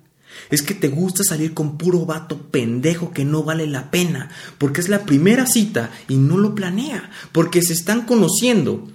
es 0.49 0.63
que 0.63 0.73
te 0.73 0.87
gusta 0.87 1.23
salir 1.23 1.53
con 1.53 1.77
puro 1.77 2.03
vato 2.07 2.49
pendejo 2.49 3.11
que 3.11 3.25
no 3.25 3.43
vale 3.43 3.67
la 3.67 3.91
pena, 3.91 4.31
porque 4.57 4.81
es 4.81 4.89
la 4.89 5.05
primera 5.05 5.45
cita 5.45 5.91
y 6.07 6.15
no 6.15 6.39
lo 6.39 6.55
planea, 6.55 7.11
porque 7.31 7.61
se 7.61 7.73
están 7.73 8.07
conociendo 8.07 8.91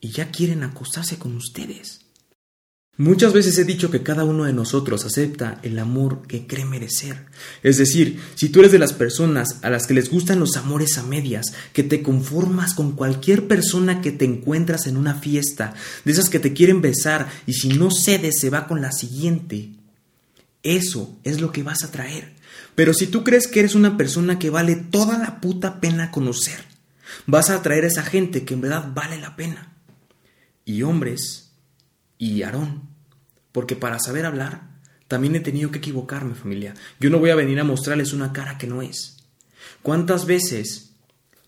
y 0.00 0.10
ya 0.10 0.32
quieren 0.32 0.64
acostarse 0.64 1.20
con 1.20 1.36
ustedes. 1.36 2.00
Muchas 2.96 3.32
veces 3.32 3.56
he 3.56 3.64
dicho 3.64 3.90
que 3.90 4.02
cada 4.02 4.24
uno 4.24 4.44
de 4.44 4.52
nosotros 4.52 5.06
acepta 5.06 5.58
el 5.62 5.78
amor 5.78 6.26
que 6.26 6.46
cree 6.46 6.66
merecer. 6.66 7.24
Es 7.62 7.78
decir, 7.78 8.20
si 8.34 8.50
tú 8.50 8.60
eres 8.60 8.72
de 8.72 8.78
las 8.78 8.92
personas 8.92 9.58
a 9.62 9.70
las 9.70 9.86
que 9.86 9.94
les 9.94 10.10
gustan 10.10 10.38
los 10.38 10.56
amores 10.56 10.98
a 10.98 11.02
medias, 11.02 11.46
que 11.72 11.82
te 11.82 12.02
conformas 12.02 12.74
con 12.74 12.92
cualquier 12.92 13.48
persona 13.48 14.02
que 14.02 14.12
te 14.12 14.26
encuentras 14.26 14.86
en 14.86 14.98
una 14.98 15.14
fiesta, 15.14 15.72
de 16.04 16.12
esas 16.12 16.28
que 16.28 16.40
te 16.40 16.52
quieren 16.52 16.82
besar 16.82 17.30
y 17.46 17.54
si 17.54 17.70
no 17.70 17.90
cedes 17.90 18.38
se 18.38 18.50
va 18.50 18.66
con 18.66 18.82
la 18.82 18.92
siguiente, 18.92 19.70
eso 20.62 21.18
es 21.24 21.40
lo 21.40 21.52
que 21.52 21.62
vas 21.62 21.84
a 21.84 21.90
traer. 21.90 22.34
Pero 22.74 22.92
si 22.92 23.06
tú 23.06 23.24
crees 23.24 23.46
que 23.46 23.60
eres 23.60 23.74
una 23.74 23.96
persona 23.96 24.38
que 24.38 24.50
vale 24.50 24.76
toda 24.76 25.18
la 25.18 25.40
puta 25.40 25.80
pena 25.80 26.10
conocer, 26.10 26.64
vas 27.26 27.50
a 27.50 27.56
atraer 27.56 27.84
a 27.84 27.88
esa 27.88 28.02
gente 28.02 28.44
que 28.44 28.54
en 28.54 28.60
verdad 28.60 28.90
vale 28.94 29.18
la 29.18 29.36
pena. 29.36 29.74
Y 30.64 30.82
hombres, 30.82 31.49
y 32.20 32.42
Aarón, 32.42 32.82
porque 33.50 33.74
para 33.74 33.98
saber 33.98 34.26
hablar 34.26 34.68
también 35.08 35.34
he 35.34 35.40
tenido 35.40 35.72
que 35.72 35.78
equivocarme, 35.78 36.36
familia. 36.36 36.74
Yo 37.00 37.10
no 37.10 37.18
voy 37.18 37.30
a 37.30 37.34
venir 37.34 37.58
a 37.58 37.64
mostrarles 37.64 38.12
una 38.12 38.32
cara 38.32 38.58
que 38.58 38.68
no 38.68 38.80
es. 38.80 39.16
¿Cuántas 39.82 40.26
veces 40.26 40.92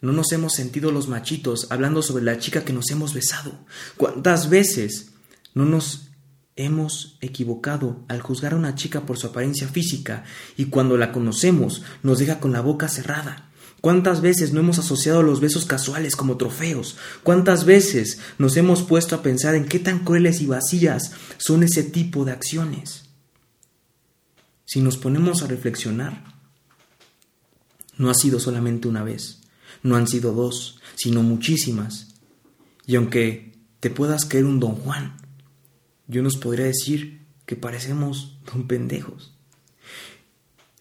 no 0.01 0.13
nos 0.13 0.33
hemos 0.33 0.55
sentido 0.55 0.91
los 0.91 1.07
machitos 1.07 1.69
hablando 1.71 2.03
sobre 2.03 2.25
la 2.25 2.39
chica 2.39 2.65
que 2.65 2.73
nos 2.73 2.91
hemos 2.91 3.15
besado? 3.15 3.53
¿Cuántas 3.97 4.51
veces 4.51 5.13
no 5.55 5.65
nos 5.65 6.09
hemos 6.57 7.19
equivocado 7.21 8.05
al 8.09 8.21
juzgar 8.21 8.55
a 8.55 8.57
una 8.57 8.75
chica 8.75 9.03
por 9.03 9.17
su 9.17 9.29
apariencia 9.29 9.69
física 9.69 10.25
y 10.57 10.65
cuando 10.65 10.97
la 10.97 11.13
conocemos 11.13 11.83
nos 12.03 12.19
deja 12.19 12.41
con 12.41 12.53
la 12.53 12.63
boca 12.63 12.89
cerrada? 12.89 13.52
¿Cuántas 13.83 14.21
veces 14.21 14.53
no 14.53 14.61
hemos 14.61 14.79
asociado 14.79 15.25
los 15.25 15.41
besos 15.41 15.67
casuales 15.67 16.15
como 16.15 16.37
trofeos? 16.37 16.97
¿Cuántas 17.25 17.65
veces 17.65 18.21
nos 18.39 18.57
hemos 18.57 18.85
puesto 18.85 19.17
a 19.17 19.23
pensar 19.23 19.57
en 19.57 19.65
qué 19.65 19.81
tan 19.81 20.05
crueles 20.05 20.41
y 20.41 20.47
vacías 20.47 21.11
son 21.37 21.65
ese 21.65 21.83
tipo 21.83 22.25
de 22.25 22.31
acciones? 22.31 23.07
Si 24.65 24.81
nos 24.81 24.97
ponemos 24.97 25.43
a 25.43 25.49
reflexionar, 25.49 26.23
no 27.99 28.09
ha 28.09 28.15
sido 28.15 28.39
solamente 28.39 28.87
una 28.87 29.03
vez, 29.03 29.41
no 29.83 29.97
han 29.97 30.07
sido 30.07 30.33
dos, 30.33 30.79
sino 30.95 31.25
muchísimas. 31.25 32.15
Y 32.87 32.95
aunque 32.95 33.59
te 33.81 33.91
puedas 33.91 34.27
creer 34.27 34.45
un 34.45 34.61
don 34.61 34.77
Juan, 34.77 35.17
yo 36.07 36.23
nos 36.23 36.37
podría 36.37 36.67
decir 36.67 37.27
que 37.47 37.57
parecemos 37.57 38.39
don 38.47 38.69
pendejos. 38.69 39.37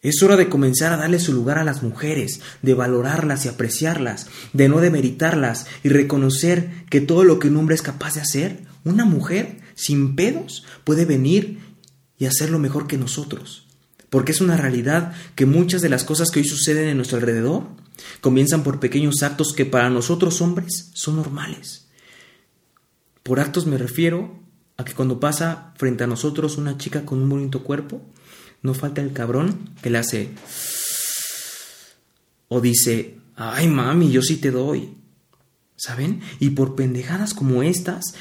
Es 0.02 0.24
hora 0.24 0.36
de 0.36 0.50
comenzar 0.50 0.92
a 0.92 0.98
darle 0.98 1.20
su 1.20 1.32
lugar 1.32 1.60
a 1.60 1.64
las 1.64 1.84
mujeres, 1.84 2.42
de 2.64 2.74
valorarlas 2.74 3.46
y 3.46 3.50
apreciarlas, 3.50 4.28
de 4.52 4.68
no 4.68 4.80
demeritarlas 4.80 5.68
y 5.84 5.90
reconocer 5.90 6.86
que 6.90 7.02
todo 7.02 7.24
lo 7.24 7.38
que 7.38 7.50
un 7.50 7.58
hombre 7.58 7.76
es 7.76 7.84
capaz 7.84 8.16
de 8.16 8.22
hacer, 8.22 8.64
una 8.84 9.06
mujer 9.06 9.60
sin 9.76 10.16
pedos 10.16 10.66
puede 10.84 11.06
venir 11.06 11.60
y 12.18 12.26
hacerlo 12.26 12.58
mejor 12.58 12.88
que 12.88 12.98
nosotros. 12.98 13.68
Porque 14.10 14.32
es 14.32 14.42
una 14.42 14.58
realidad 14.58 15.14
que 15.36 15.46
muchas 15.46 15.82
de 15.82 15.90
las 15.90 16.04
cosas 16.04 16.32
que 16.32 16.40
hoy 16.40 16.46
suceden 16.46 16.90
en 16.90 16.98
nuestro 16.98 17.18
alrededor 17.18 17.68
comienzan 18.22 18.64
por 18.64 18.80
pequeños 18.80 19.22
actos 19.22 19.54
que 19.54 19.66
para 19.66 19.92
nosotros 19.92 20.42
hombres 20.42 20.90
son 20.94 21.16
normales. 21.16 21.88
Por 23.22 23.40
actos 23.40 23.68
me 23.68 23.78
refiero 23.78 24.40
a 24.78 24.84
que 24.84 24.94
cuando 24.94 25.20
pasa 25.20 25.74
frente 25.78 26.04
a 26.04 26.08
nosotros 26.08 26.58
una 26.58 26.78
chica 26.78 27.06
con 27.06 27.22
un 27.22 27.30
bonito 27.30 27.64
cuerpo, 27.64 28.02
no 28.62 28.74
falta 28.74 29.02
el 29.02 29.14
cabrón 29.14 29.70
que 29.82 29.90
le 29.90 29.98
hace... 29.98 30.30
O 32.48 32.60
dice, 32.60 33.18
ay 33.36 33.68
mami, 33.68 34.12
yo 34.12 34.22
sí 34.22 34.38
te 34.38 34.52
doy. 34.52 34.96
¿Saben? 35.78 36.22
Y 36.40 36.52
por 36.52 36.76
pendejadas 36.76 37.34
como 37.34 37.64
estas, 37.64 38.14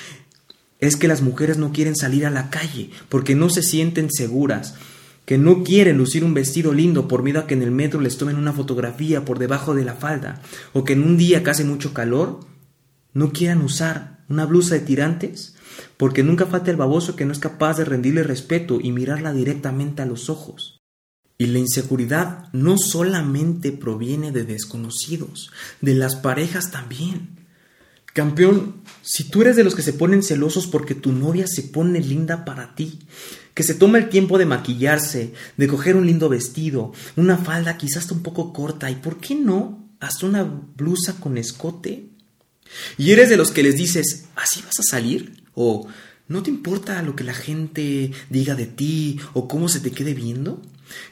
es 0.79 0.97
que 0.97 1.09
las 1.09 1.21
mujeres 1.21 1.59
no 1.59 1.73
quieren 1.73 1.95
salir 1.95 2.27
a 2.27 2.31
la 2.31 2.49
calle 2.49 2.91
porque 3.09 3.35
no 3.35 3.51
se 3.51 3.63
sienten 3.63 4.11
seguras, 4.11 4.75
que 5.27 5.39
no 5.39 5.63
quieren 5.63 5.99
lucir 5.99 6.25
un 6.25 6.35
vestido 6.35 6.73
lindo 6.73 7.07
por 7.07 7.23
miedo 7.23 7.41
a 7.41 7.47
que 7.47 7.55
en 7.55 7.63
el 7.63 7.71
metro 7.71 8.01
les 8.01 8.17
tomen 8.17 8.37
una 8.37 8.53
fotografía 8.53 9.25
por 9.25 9.39
debajo 9.39 9.75
de 9.75 9.85
la 9.85 9.95
falda, 9.95 10.41
o 10.73 10.85
que 10.85 10.95
en 10.95 11.03
un 11.03 11.17
día 11.17 11.43
que 11.43 11.51
hace 11.51 11.65
mucho 11.65 11.93
calor 11.93 12.41
no 13.13 13.33
quieran 13.33 13.63
usar 13.63 14.21
una 14.29 14.47
blusa 14.47 14.75
de 14.75 14.81
tirantes 14.81 15.55
porque 15.97 16.23
nunca 16.23 16.47
falta 16.47 16.71
el 16.71 16.77
baboso 16.77 17.17
que 17.17 17.25
no 17.25 17.33
es 17.33 17.39
capaz 17.39 17.77
de 17.77 17.85
rendirle 17.85 18.23
respeto 18.23 18.79
y 18.83 18.93
mirarla 18.93 19.33
directamente 19.33 20.03
a 20.03 20.07
los 20.07 20.31
ojos. 20.31 20.81
Y 21.39 21.47
la 21.47 21.59
inseguridad 21.59 22.53
no 22.53 22.77
solamente 22.77 23.73
proviene 23.73 24.31
de 24.31 24.45
desconocidos, 24.45 25.51
de 25.81 25.95
las 25.95 26.17
parejas 26.17 26.71
también. 26.71 27.41
Campeón, 28.13 28.83
si 29.03 29.25
tú 29.25 29.43
eres 29.43 29.57
de 29.57 29.65
los 29.65 29.75
que 29.75 29.83
se 29.83 29.93
ponen 29.93 30.23
celosos 30.23 30.67
porque 30.67 30.95
tu 30.95 31.13
novia 31.13 31.47
se 31.47 31.63
pone 31.63 32.01
linda 32.01 32.45
para 32.45 32.75
ti, 32.75 32.99
que 33.55 33.63
se 33.63 33.75
toma 33.75 33.99
el 33.99 34.09
tiempo 34.09 34.37
de 34.37 34.47
maquillarse, 34.47 35.33
de 35.57 35.69
coger 35.69 35.97
un 35.97 36.07
lindo 36.07 36.29
vestido, 36.29 36.93
una 37.17 37.39
falda 37.39 37.79
quizás 37.79 38.11
un 38.11 38.23
poco 38.23 38.53
corta 38.53 38.91
y, 38.91 38.97
¿por 38.97 39.19
qué 39.19 39.35
no? 39.35 39.89
Hasta 40.01 40.27
una 40.27 40.43
blusa 40.43 41.21
con 41.21 41.39
escote. 41.39 42.11
Y 42.99 43.13
eres 43.13 43.29
de 43.29 43.37
los 43.37 43.51
que 43.51 43.63
les 43.63 43.77
dices, 43.77 44.27
¿así 44.35 44.61
vas 44.63 44.81
a 44.81 44.83
salir? 44.83 45.40
¿O 45.55 45.89
no 46.29 46.43
te 46.43 46.51
importa 46.51 47.03
lo 47.03 47.17
que 47.17 47.25
la 47.25 47.35
gente 47.35 48.13
diga 48.29 48.55
de 48.55 48.67
ti 48.67 49.19
o 49.33 49.49
cómo 49.49 49.69
se 49.69 49.81
te 49.81 49.91
quede 49.91 50.15
viendo? 50.15 50.63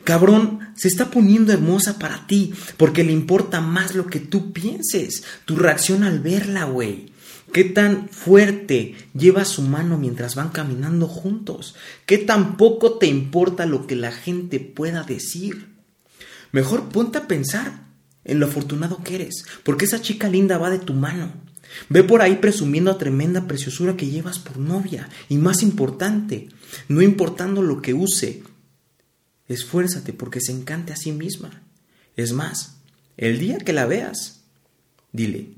Cabrón, 0.05 0.61
se 0.77 0.89
está 0.89 1.11
poniendo 1.11 1.53
hermosa 1.53 1.99
para 1.99 2.27
ti 2.27 2.53
porque 2.77 3.05
le 3.05 3.13
importa 3.13 3.61
más 3.61 3.95
lo 3.95 4.07
que 4.07 4.21
tú 4.21 4.53
pienses, 4.53 5.25
tu 5.45 5.57
reacción 5.57 6.05
al 6.05 6.21
verla, 6.21 6.65
güey. 6.65 7.13
¿Qué 7.53 7.65
tan 7.65 8.09
fuerte 8.11 8.95
lleva 9.15 9.45
su 9.45 9.63
mano 9.63 9.97
mientras 9.97 10.35
van 10.35 10.51
caminando 10.51 11.07
juntos? 11.07 11.75
¿Qué 12.05 12.19
tan 12.19 12.57
poco 12.57 12.99
te 12.99 13.07
importa 13.07 13.65
lo 13.65 13.87
que 13.87 13.97
la 13.97 14.13
gente 14.13 14.61
pueda 14.61 15.03
decir? 15.03 15.69
Mejor 16.53 16.91
ponte 16.91 17.19
a 17.19 17.27
pensar 17.27 17.87
en 18.25 18.41
lo 18.41 18.47
afortunado 18.47 19.03
que 19.03 19.15
eres, 19.15 19.47
porque 19.65 19.87
esa 19.87 20.03
chica 20.03 20.29
linda 20.29 20.59
va 20.59 20.69
de 20.71 20.79
tu 20.79 20.93
mano. 20.93 21.33
Ve 21.89 22.05
por 22.05 22.23
ahí 22.23 22.37
presumiendo 22.37 22.91
a 22.91 22.99
tremenda 22.99 23.47
preciosura 23.47 23.97
que 23.97 24.09
llevas 24.09 24.39
por 24.39 24.59
novia. 24.59 25.09
Y 25.29 25.37
más 25.37 25.63
importante, 25.63 26.49
no 26.89 27.03
importando 27.03 27.63
lo 27.63 27.83
que 27.83 27.95
use, 27.95 28.43
esfuérzate 29.47 30.13
porque 30.13 30.41
se 30.41 30.53
encante 30.53 30.93
a 30.93 30.97
sí 30.97 31.13
misma. 31.13 31.63
Es 32.17 32.33
más, 32.33 32.79
el 33.17 33.39
día 33.39 33.59
que 33.59 33.73
la 33.73 33.87
veas, 33.87 34.43
dile, 35.13 35.55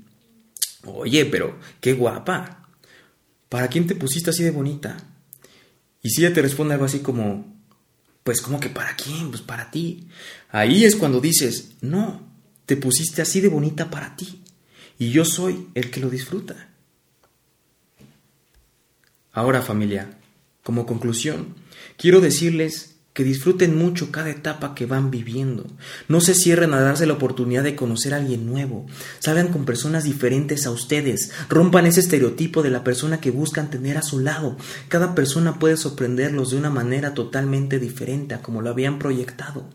oye, 0.85 1.25
pero 1.25 1.59
qué 1.79 1.93
guapa. 1.93 2.69
¿Para 3.49 3.67
quién 3.67 3.87
te 3.87 3.95
pusiste 3.95 4.29
así 4.29 4.43
de 4.43 4.51
bonita? 4.51 4.97
Y 6.01 6.09
si 6.09 6.23
ella 6.23 6.33
te 6.33 6.41
responde 6.41 6.73
algo 6.73 6.85
así 6.85 6.99
como, 6.99 7.61
pues 8.23 8.41
como 8.41 8.59
que 8.59 8.69
para 8.69 8.95
quién, 8.95 9.29
pues 9.29 9.41
para 9.41 9.71
ti. 9.71 10.07
Ahí 10.49 10.85
es 10.85 10.95
cuando 10.95 11.19
dices, 11.19 11.71
no, 11.81 12.31
te 12.65 12.77
pusiste 12.77 13.21
así 13.21 13.41
de 13.41 13.49
bonita 13.49 13.89
para 13.89 14.15
ti 14.15 14.40
y 15.01 15.09
yo 15.09 15.25
soy 15.25 15.67
el 15.73 15.89
que 15.89 15.99
lo 15.99 16.11
disfruta. 16.11 16.69
Ahora 19.31 19.63
familia, 19.63 20.11
como 20.61 20.85
conclusión, 20.85 21.55
quiero 21.97 22.21
decirles 22.21 22.97
que 23.13 23.23
disfruten 23.23 23.75
mucho 23.75 24.11
cada 24.11 24.29
etapa 24.29 24.75
que 24.75 24.85
van 24.85 25.09
viviendo. 25.09 25.65
No 26.07 26.21
se 26.21 26.35
cierren 26.35 26.75
a 26.75 26.81
darse 26.81 27.07
la 27.07 27.13
oportunidad 27.13 27.63
de 27.63 27.75
conocer 27.75 28.13
a 28.13 28.17
alguien 28.17 28.45
nuevo. 28.45 28.85
Salgan 29.17 29.47
con 29.47 29.65
personas 29.65 30.03
diferentes 30.03 30.67
a 30.67 30.71
ustedes. 30.71 31.31
Rompan 31.49 31.87
ese 31.87 32.01
estereotipo 32.01 32.61
de 32.61 32.69
la 32.69 32.83
persona 32.83 33.19
que 33.19 33.31
buscan 33.31 33.71
tener 33.71 33.97
a 33.97 34.03
su 34.03 34.19
lado. 34.19 34.55
Cada 34.87 35.15
persona 35.15 35.57
puede 35.57 35.77
sorprenderlos 35.77 36.51
de 36.51 36.57
una 36.57 36.69
manera 36.69 37.15
totalmente 37.15 37.79
diferente 37.79 38.35
a 38.35 38.43
como 38.43 38.61
lo 38.61 38.69
habían 38.69 38.99
proyectado. 38.99 39.67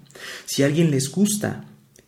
Si 0.45 0.63
a 0.63 0.67
alguien 0.67 0.93
les 0.93 1.11
gusta, 1.11 1.65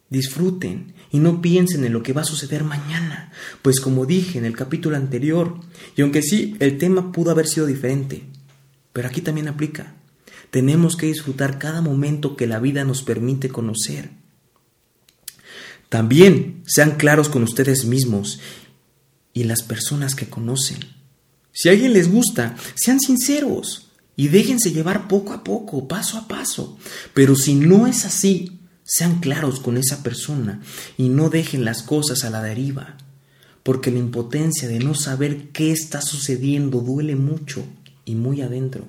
disfruten 0.09 0.95
y 1.11 1.19
no 1.19 1.41
piensen 1.41 1.85
en 1.85 1.93
lo 1.93 2.03
que 2.03 2.13
va 2.13 2.23
a 2.23 2.25
suceder 2.25 2.65
mañana, 2.65 3.33
pues 3.63 3.81
como 3.81 4.07
dije 4.07 4.39
en 4.39 4.45
el 4.45 4.57
capítulo 4.57 4.97
anterior, 4.97 5.61
y 5.97 6.03
aunque 6.03 6.23
sí, 6.23 6.57
el 6.61 6.79
tema 6.79 7.13
pudo 7.13 7.31
haber 7.31 7.47
sido 7.47 7.67
diferente, 7.67 8.25
pero 8.93 9.09
aquí 9.09 9.21
también 9.21 9.49
aplica. 9.49 9.95
Tenemos 10.51 10.97
que 10.97 11.07
disfrutar 11.07 11.59
cada 11.59 11.83
momento 11.83 12.37
que 12.37 12.47
la 12.47 12.59
vida 12.59 12.85
nos 12.85 13.03
permite 13.03 13.49
conocer. 13.49 14.11
También 15.89 16.63
sean 16.67 16.93
claros 16.93 17.29
con 17.29 17.43
ustedes 17.43 17.85
mismos 17.85 18.41
y 19.33 19.45
las 19.45 19.63
personas 19.63 20.15
que 20.15 20.29
conocen. 20.29 20.79
Si 21.53 21.69
a 21.69 21.73
alguien 21.73 21.93
les 21.93 22.11
gusta, 22.11 22.57
sean 22.75 23.01
sinceros 23.01 23.91
y 24.17 24.29
déjense 24.29 24.73
llevar 24.73 25.09
poco 25.09 25.33
a 25.33 25.45
poco, 25.45 25.89
paso 25.89 26.19
a 26.19 26.29
paso. 26.29 26.79
Pero 27.15 27.37
si 27.37 27.55
no 27.55 27.87
es 27.87 28.05
así, 28.05 28.58
Sean 28.91 29.21
claros 29.21 29.61
con 29.61 29.77
esa 29.77 30.03
persona 30.03 30.63
y 30.97 31.11
no 31.11 31.29
dejen 31.29 31.63
las 31.67 31.83
cosas 31.83 32.25
a 32.25 32.31
la 32.31 32.43
deriva, 32.43 32.97
porque 33.63 33.91
la 33.91 33.99
impotencia 33.99 34.67
de 34.67 34.79
no 34.79 34.95
saber 34.95 35.49
qué 35.49 35.73
está 35.73 36.01
sucediendo 36.01 36.81
duele 36.81 37.15
mucho 37.15 37.67
y 38.07 38.15
muy 38.15 38.41
adentro. 38.41 38.87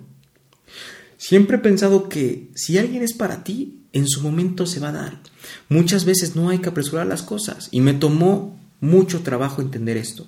Siempre 1.17 1.57
he 1.57 1.59
pensado 1.59 2.07
que 2.07 2.49
si 2.55 2.77
alguien 2.77 3.03
es 3.03 3.11
para 3.11 3.43
ti, 3.43 3.81
en 3.91 4.07
su 4.07 4.21
momento 4.21 4.65
se 4.65 4.79
va 4.79 4.89
a 4.89 4.93
dar. 4.93 5.19
Muchas 5.67 6.05
veces 6.05 6.33
no 6.33 6.47
hay 6.47 6.59
que 6.59 6.69
apresurar 6.69 7.05
las 7.05 7.21
cosas 7.21 7.67
y 7.71 7.81
me 7.81 7.93
tomó 7.93 8.57
mucho 8.79 9.19
trabajo 9.19 9.61
entender 9.61 9.97
esto. 9.97 10.25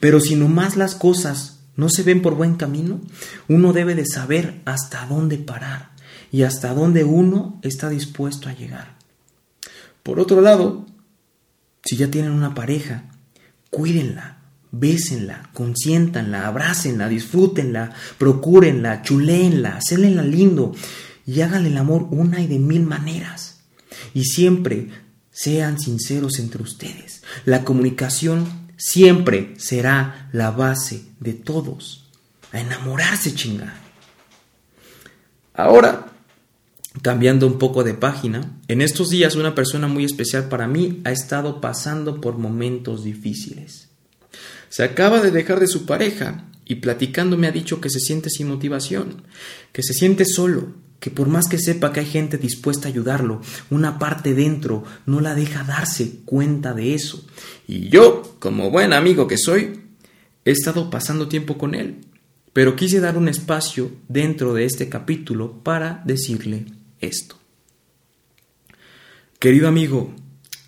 Pero 0.00 0.20
si 0.20 0.36
nomás 0.36 0.76
las 0.76 0.94
cosas 0.94 1.60
no 1.76 1.88
se 1.88 2.02
ven 2.02 2.20
por 2.20 2.34
buen 2.34 2.56
camino, 2.56 3.00
uno 3.48 3.72
debe 3.72 3.94
de 3.94 4.04
saber 4.04 4.60
hasta 4.66 5.06
dónde 5.06 5.38
parar 5.38 5.92
y 6.30 6.42
hasta 6.42 6.74
dónde 6.74 7.04
uno 7.04 7.58
está 7.62 7.88
dispuesto 7.88 8.50
a 8.50 8.54
llegar. 8.54 8.93
Por 10.04 10.20
otro 10.20 10.42
lado, 10.42 10.86
si 11.82 11.96
ya 11.96 12.10
tienen 12.10 12.30
una 12.30 12.54
pareja, 12.54 13.04
cuídenla, 13.70 14.42
bésenla, 14.70 15.48
consiéntanla, 15.54 16.46
abrácenla, 16.46 17.08
disfrútenla, 17.08 17.92
procúrenla, 18.18 19.02
chuléenla, 19.02 19.78
hacenla 19.78 20.22
lindo 20.22 20.74
y 21.26 21.40
háganle 21.40 21.70
el 21.70 21.78
amor 21.78 22.06
una 22.10 22.40
y 22.42 22.46
de 22.46 22.58
mil 22.58 22.82
maneras. 22.82 23.62
Y 24.12 24.24
siempre 24.24 24.90
sean 25.30 25.80
sinceros 25.80 26.38
entre 26.38 26.62
ustedes. 26.62 27.22
La 27.46 27.64
comunicación 27.64 28.46
siempre 28.76 29.54
será 29.56 30.28
la 30.32 30.50
base 30.50 31.06
de 31.18 31.32
todos. 31.32 32.12
A 32.52 32.60
enamorarse, 32.60 33.34
chinga. 33.34 33.74
Ahora, 35.54 36.13
cambiando 37.02 37.46
un 37.46 37.58
poco 37.58 37.84
de 37.84 37.94
página, 37.94 38.58
en 38.68 38.80
estos 38.80 39.10
días 39.10 39.36
una 39.36 39.54
persona 39.54 39.88
muy 39.88 40.04
especial 40.04 40.48
para 40.48 40.66
mí 40.66 41.00
ha 41.04 41.12
estado 41.12 41.60
pasando 41.60 42.20
por 42.20 42.38
momentos 42.38 43.04
difíciles. 43.04 43.88
Se 44.68 44.84
acaba 44.84 45.20
de 45.20 45.30
dejar 45.30 45.60
de 45.60 45.66
su 45.66 45.86
pareja 45.86 46.46
y 46.64 46.76
platicando 46.76 47.36
me 47.36 47.46
ha 47.46 47.52
dicho 47.52 47.80
que 47.80 47.90
se 47.90 48.00
siente 48.00 48.30
sin 48.30 48.48
motivación, 48.48 49.22
que 49.72 49.82
se 49.82 49.92
siente 49.92 50.24
solo, 50.24 50.72
que 51.00 51.10
por 51.10 51.28
más 51.28 51.48
que 51.48 51.58
sepa 51.58 51.92
que 51.92 52.00
hay 52.00 52.06
gente 52.06 52.38
dispuesta 52.38 52.88
a 52.88 52.90
ayudarlo, 52.90 53.42
una 53.70 53.98
parte 53.98 54.34
dentro 54.34 54.84
no 55.04 55.20
la 55.20 55.34
deja 55.34 55.64
darse 55.64 56.20
cuenta 56.24 56.72
de 56.72 56.94
eso. 56.94 57.26
Y 57.66 57.88
yo, 57.88 58.36
como 58.38 58.70
buen 58.70 58.92
amigo 58.92 59.26
que 59.26 59.36
soy, 59.36 59.80
he 60.44 60.50
estado 60.50 60.90
pasando 60.90 61.28
tiempo 61.28 61.58
con 61.58 61.74
él, 61.74 62.06
pero 62.52 62.76
quise 62.76 63.00
dar 63.00 63.18
un 63.18 63.28
espacio 63.28 63.90
dentro 64.08 64.54
de 64.54 64.64
este 64.64 64.88
capítulo 64.88 65.62
para 65.62 66.02
decirle 66.06 66.66
esto. 67.04 67.36
Querido 69.38 69.68
amigo, 69.68 70.14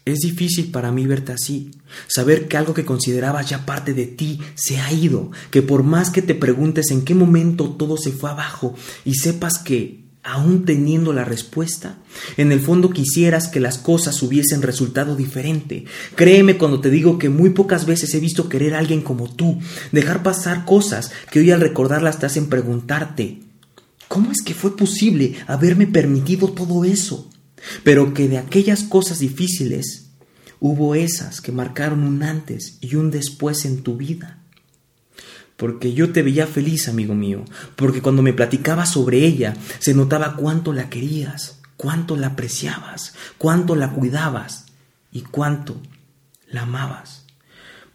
es 0.05 0.21
difícil 0.21 0.71
para 0.71 0.93
mí 0.93 1.07
verte 1.07 1.33
así, 1.33 1.73
saber 2.07 2.47
que 2.47 2.57
algo 2.57 2.75
que 2.75 2.85
considerabas 2.85 3.50
ya 3.50 3.66
parte 3.66 3.93
de 3.93 4.07
ti 4.07 4.40
se 4.55 4.78
ha 4.78 4.93
ido, 4.93 5.33
que 5.50 5.62
por 5.62 5.83
más 5.83 6.11
que 6.11 6.23
te 6.23 6.35
preguntes 6.35 6.90
en 6.90 7.05
qué 7.05 7.14
momento 7.14 7.71
todo 7.71 7.97
se 7.97 8.12
fue 8.12 8.31
abajo 8.31 8.75
y 9.05 9.14
sepas 9.14 9.59
que 9.59 10.07
aún 10.23 10.64
teniendo 10.64 11.12
la 11.12 11.25
respuesta, 11.25 11.99
en 12.37 12.52
el 12.52 12.61
fondo 12.61 12.90
quisieras 12.90 13.49
que 13.49 13.61
las 13.61 13.78
cosas 13.78 14.23
hubiesen 14.23 14.62
resultado 14.62 15.16
diferente. 15.16 15.85
Créeme 16.16 16.59
cuando 16.59 16.81
te 16.81 16.90
digo 16.90 17.19
que 17.19 17.28
muy 17.28 17.50
pocas 17.50 17.87
veces 17.87 18.12
he 18.14 18.21
visto 18.21 18.49
querer 18.49 18.75
a 18.75 18.78
alguien 18.78 19.02
como 19.02 19.28
tú, 19.28 19.59
dejar 19.93 20.23
pasar 20.23 20.64
cosas 20.64 21.12
que 21.31 21.38
hoy 21.40 21.50
al 21.50 21.61
recordarlas 21.61 22.19
te 22.19 22.26
hacen 22.26 22.49
preguntarte, 22.49 23.45
¿cómo 24.09 24.33
es 24.33 24.42
que 24.42 24.55
fue 24.55 24.77
posible 24.77 25.37
haberme 25.47 25.87
permitido 25.87 26.49
todo 26.49 26.85
eso? 26.85 27.31
Pero 27.83 28.14
que 28.14 28.29
de 28.29 28.38
aquellas 28.38 28.83
cosas 28.85 29.19
difíciles 29.19 30.07
hubo 30.61 30.95
esas 30.95 31.40
que 31.40 31.53
marcaron 31.53 32.03
un 32.03 32.23
antes 32.23 32.79
y 32.81 32.97
un 32.97 33.11
después 33.11 33.64
en 33.64 33.83
tu 33.83 33.97
vida 33.97 34.40
porque 35.57 35.95
yo 35.95 36.12
te 36.12 36.23
veía 36.23 36.47
feliz, 36.47 36.88
amigo 36.88 37.14
mío, 37.14 37.45
porque 37.77 38.03
cuando 38.03 38.23
me 38.23 38.33
platicabas 38.33 38.90
sobre 38.90 39.25
ella 39.25 39.57
se 39.79 39.95
notaba 39.95 40.37
cuánto 40.37 40.73
la 40.73 40.90
querías, 40.90 41.61
cuánto 41.77 42.16
la 42.16 42.29
apreciabas, 42.29 43.14
cuánto 43.38 43.75
la 43.75 43.90
cuidabas 43.90 44.66
y 45.11 45.23
cuánto 45.23 45.81
la 46.49 46.62
amabas. 46.62 47.15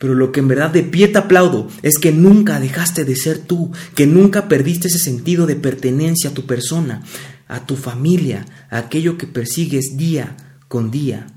Pero 0.01 0.15
lo 0.15 0.31
que 0.31 0.39
en 0.39 0.47
verdad 0.47 0.71
de 0.71 0.81
pie 0.81 1.09
te 1.09 1.19
aplaudo 1.19 1.67
es 1.83 1.99
que 1.99 2.11
nunca 2.11 2.59
dejaste 2.59 3.05
de 3.05 3.15
ser 3.15 3.37
tú, 3.37 3.71
que 3.93 4.07
nunca 4.07 4.47
perdiste 4.47 4.87
ese 4.87 4.97
sentido 4.97 5.45
de 5.45 5.55
pertenencia 5.55 6.31
a 6.31 6.33
tu 6.33 6.47
persona, 6.47 7.03
a 7.47 7.67
tu 7.67 7.75
familia, 7.75 8.47
a 8.71 8.79
aquello 8.79 9.15
que 9.19 9.27
persigues 9.27 9.97
día 9.97 10.57
con 10.67 10.89
día. 10.89 11.27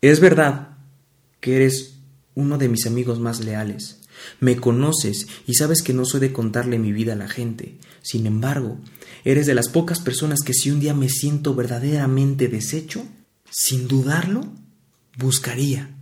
Es 0.00 0.20
verdad 0.20 0.76
que 1.40 1.56
eres 1.56 1.96
uno 2.36 2.56
de 2.56 2.68
mis 2.68 2.86
amigos 2.86 3.18
más 3.18 3.40
leales, 3.40 3.98
me 4.38 4.54
conoces 4.54 5.26
y 5.44 5.54
sabes 5.54 5.82
que 5.82 5.94
no 5.94 6.04
soy 6.04 6.20
de 6.20 6.32
contarle 6.32 6.78
mi 6.78 6.92
vida 6.92 7.14
a 7.14 7.16
la 7.16 7.26
gente. 7.26 7.78
Sin 8.00 8.26
embargo, 8.26 8.78
eres 9.24 9.46
de 9.46 9.56
las 9.56 9.68
pocas 9.68 9.98
personas 9.98 10.38
que 10.46 10.54
si 10.54 10.70
un 10.70 10.78
día 10.78 10.94
me 10.94 11.08
siento 11.08 11.56
verdaderamente 11.56 12.46
deshecho, 12.46 13.04
sin 13.50 13.88
dudarlo, 13.88 14.42
buscaría. 15.16 15.97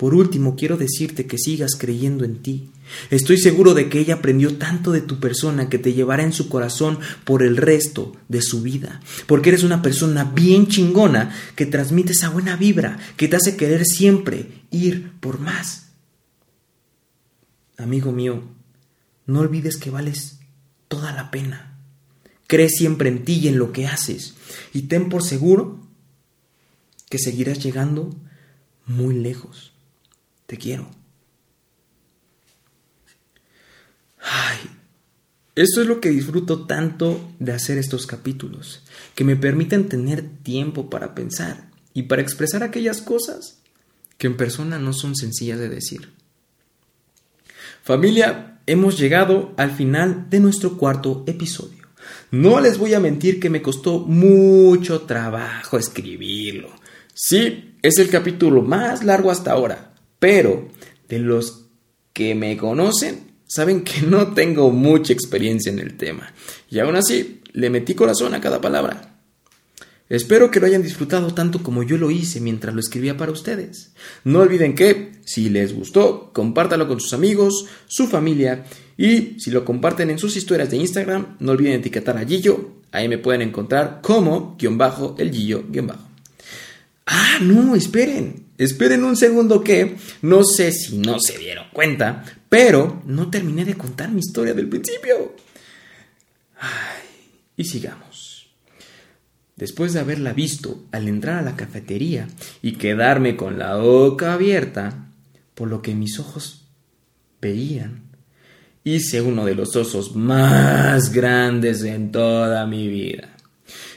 Por 0.00 0.14
último, 0.14 0.56
quiero 0.56 0.78
decirte 0.78 1.26
que 1.26 1.36
sigas 1.36 1.76
creyendo 1.76 2.24
en 2.24 2.40
ti. 2.40 2.70
Estoy 3.10 3.36
seguro 3.36 3.74
de 3.74 3.90
que 3.90 3.98
ella 3.98 4.14
aprendió 4.14 4.56
tanto 4.56 4.92
de 4.92 5.02
tu 5.02 5.20
persona 5.20 5.68
que 5.68 5.78
te 5.78 5.92
llevará 5.92 6.22
en 6.22 6.32
su 6.32 6.48
corazón 6.48 6.98
por 7.24 7.42
el 7.42 7.58
resto 7.58 8.16
de 8.26 8.40
su 8.40 8.62
vida. 8.62 9.02
Porque 9.26 9.50
eres 9.50 9.62
una 9.62 9.82
persona 9.82 10.24
bien 10.24 10.68
chingona 10.68 11.36
que 11.54 11.66
transmite 11.66 12.12
esa 12.12 12.30
buena 12.30 12.56
vibra, 12.56 12.98
que 13.18 13.28
te 13.28 13.36
hace 13.36 13.58
querer 13.58 13.84
siempre 13.84 14.62
ir 14.70 15.12
por 15.20 15.38
más. 15.38 15.88
Amigo 17.76 18.10
mío, 18.10 18.42
no 19.26 19.40
olvides 19.40 19.76
que 19.76 19.90
vales 19.90 20.38
toda 20.88 21.12
la 21.12 21.30
pena. 21.30 21.78
Cree 22.46 22.70
siempre 22.70 23.10
en 23.10 23.22
ti 23.26 23.34
y 23.34 23.48
en 23.48 23.58
lo 23.58 23.70
que 23.70 23.86
haces 23.86 24.32
y 24.72 24.84
ten 24.84 25.10
por 25.10 25.22
seguro 25.22 25.86
que 27.10 27.18
seguirás 27.18 27.62
llegando 27.62 28.16
muy 28.86 29.14
lejos. 29.14 29.69
Te 30.50 30.58
quiero. 30.58 30.90
Ay, 34.20 34.58
esto 35.54 35.80
es 35.80 35.86
lo 35.86 36.00
que 36.00 36.10
disfruto 36.10 36.66
tanto 36.66 37.30
de 37.38 37.52
hacer 37.52 37.78
estos 37.78 38.04
capítulos, 38.04 38.82
que 39.14 39.22
me 39.22 39.36
permiten 39.36 39.88
tener 39.88 40.28
tiempo 40.42 40.90
para 40.90 41.14
pensar 41.14 41.70
y 41.94 42.02
para 42.02 42.22
expresar 42.22 42.64
aquellas 42.64 43.00
cosas 43.00 43.60
que 44.18 44.26
en 44.26 44.36
persona 44.36 44.80
no 44.80 44.92
son 44.92 45.14
sencillas 45.14 45.60
de 45.60 45.68
decir. 45.68 46.10
Familia, 47.84 48.58
hemos 48.66 48.98
llegado 48.98 49.54
al 49.56 49.70
final 49.70 50.28
de 50.30 50.40
nuestro 50.40 50.76
cuarto 50.76 51.22
episodio. 51.28 51.86
No 52.32 52.58
les 52.58 52.76
voy 52.76 52.94
a 52.94 52.98
mentir 52.98 53.38
que 53.38 53.50
me 53.50 53.62
costó 53.62 54.00
mucho 54.00 55.02
trabajo 55.02 55.78
escribirlo. 55.78 56.70
Sí, 57.14 57.76
es 57.82 57.98
el 57.98 58.10
capítulo 58.10 58.62
más 58.62 59.04
largo 59.04 59.30
hasta 59.30 59.52
ahora, 59.52 59.89
pero 60.20 60.68
de 61.08 61.18
los 61.18 61.66
que 62.12 62.36
me 62.36 62.56
conocen, 62.56 63.32
saben 63.48 63.82
que 63.82 64.02
no 64.06 64.32
tengo 64.32 64.70
mucha 64.70 65.12
experiencia 65.12 65.72
en 65.72 65.80
el 65.80 65.96
tema. 65.96 66.32
Y 66.70 66.78
aún 66.78 66.94
así, 66.94 67.40
le 67.52 67.70
metí 67.70 67.94
corazón 67.94 68.34
a 68.34 68.40
cada 68.40 68.60
palabra. 68.60 69.10
Espero 70.08 70.50
que 70.50 70.58
lo 70.58 70.66
hayan 70.66 70.82
disfrutado 70.82 71.32
tanto 71.34 71.62
como 71.62 71.84
yo 71.84 71.96
lo 71.96 72.10
hice 72.10 72.40
mientras 72.40 72.74
lo 72.74 72.80
escribía 72.80 73.16
para 73.16 73.30
ustedes. 73.30 73.92
No 74.24 74.40
olviden 74.40 74.74
que, 74.74 75.12
si 75.24 75.48
les 75.50 75.72
gustó, 75.72 76.32
compártalo 76.32 76.88
con 76.88 77.00
sus 77.00 77.12
amigos, 77.12 77.66
su 77.86 78.08
familia 78.08 78.64
y 78.96 79.38
si 79.38 79.52
lo 79.52 79.64
comparten 79.64 80.10
en 80.10 80.18
sus 80.18 80.36
historias 80.36 80.68
de 80.68 80.78
Instagram, 80.78 81.36
no 81.38 81.52
olviden 81.52 81.74
etiquetar 81.74 82.18
a 82.18 82.26
Gillo. 82.26 82.72
Ahí 82.90 83.08
me 83.08 83.18
pueden 83.18 83.42
encontrar 83.42 84.00
como 84.02 84.56
guion 84.58 84.76
bajo 84.76 85.14
el 85.16 85.30
Gillo 85.30 85.64
guion 85.68 85.86
bajo. 85.86 86.08
Ah, 87.06 87.38
no, 87.40 87.76
esperen. 87.76 88.49
Esperen 88.60 89.04
un 89.04 89.16
segundo 89.16 89.64
que 89.64 89.96
no 90.20 90.44
sé 90.44 90.70
si 90.70 90.98
no 90.98 91.18
se 91.18 91.38
dieron 91.38 91.64
cuenta, 91.72 92.22
pero 92.50 93.02
no 93.06 93.30
terminé 93.30 93.64
de 93.64 93.72
contar 93.72 94.10
mi 94.10 94.20
historia 94.20 94.52
del 94.52 94.68
principio. 94.68 95.34
Ay, 96.58 97.00
y 97.56 97.64
sigamos. 97.64 98.50
Después 99.56 99.94
de 99.94 100.00
haberla 100.00 100.34
visto 100.34 100.84
al 100.92 101.08
entrar 101.08 101.38
a 101.38 101.42
la 101.42 101.56
cafetería 101.56 102.28
y 102.60 102.72
quedarme 102.72 103.34
con 103.34 103.58
la 103.58 103.76
boca 103.76 104.34
abierta, 104.34 105.08
por 105.54 105.68
lo 105.68 105.80
que 105.80 105.94
mis 105.94 106.18
ojos 106.18 106.66
veían, 107.40 108.10
hice 108.84 109.22
uno 109.22 109.46
de 109.46 109.54
los 109.54 109.74
osos 109.74 110.14
más 110.14 111.12
grandes 111.12 111.82
en 111.82 112.12
toda 112.12 112.66
mi 112.66 112.88
vida. 112.88 113.34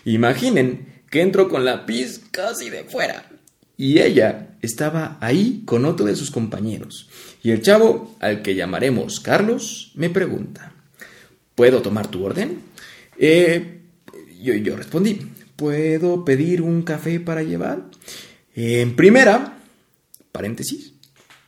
Imaginen 0.06 1.04
que 1.10 1.20
entro 1.20 1.50
con 1.50 1.66
la 1.66 1.86
pis 1.86 2.22
casi 2.32 2.70
de 2.70 2.86
fuera 2.86 3.30
y 3.76 4.00
ella 4.00 4.52
estaba 4.64 5.18
ahí 5.20 5.62
con 5.66 5.86
otro 5.86 6.06
de 6.06 6.16
sus 6.16 6.32
compañeros. 6.32 7.10
Y 7.44 7.52
el 7.52 7.62
chavo, 7.62 8.16
al 8.20 8.42
que 8.42 8.56
llamaremos 8.56 9.20
Carlos, 9.20 9.92
me 9.96 10.10
pregunta, 10.10 10.72
¿puedo 11.54 11.82
tomar 11.82 12.08
tu 12.08 12.24
orden? 12.24 12.60
Eh, 13.20 13.82
yo, 14.42 14.54
yo 14.56 14.78
respondí, 14.78 15.20
¿puedo 15.58 16.24
pedir 16.24 16.62
un 16.62 16.82
café 16.84 17.20
para 17.20 17.44
llevar? 17.44 17.90
En 18.56 18.96
primera, 18.96 19.58
paréntesis, 20.32 20.94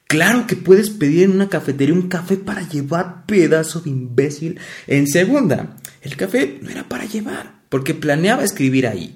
claro 0.08 0.46
que 0.46 0.58
puedes 0.58 0.90
pedir 0.90 1.24
en 1.24 1.32
una 1.32 1.48
cafetería 1.48 1.96
un 1.96 2.10
café 2.10 2.36
para 2.36 2.68
llevar, 2.68 3.26
pedazo 3.26 3.80
de 3.80 3.92
imbécil. 3.92 4.60
En 4.88 5.08
segunda, 5.08 5.78
el 6.02 6.18
café 6.18 6.60
no 6.62 6.70
era 6.70 6.90
para 6.90 7.06
llevar, 7.06 7.62
porque 7.70 7.94
planeaba 7.94 8.44
escribir 8.44 8.88
ahí. 8.88 9.16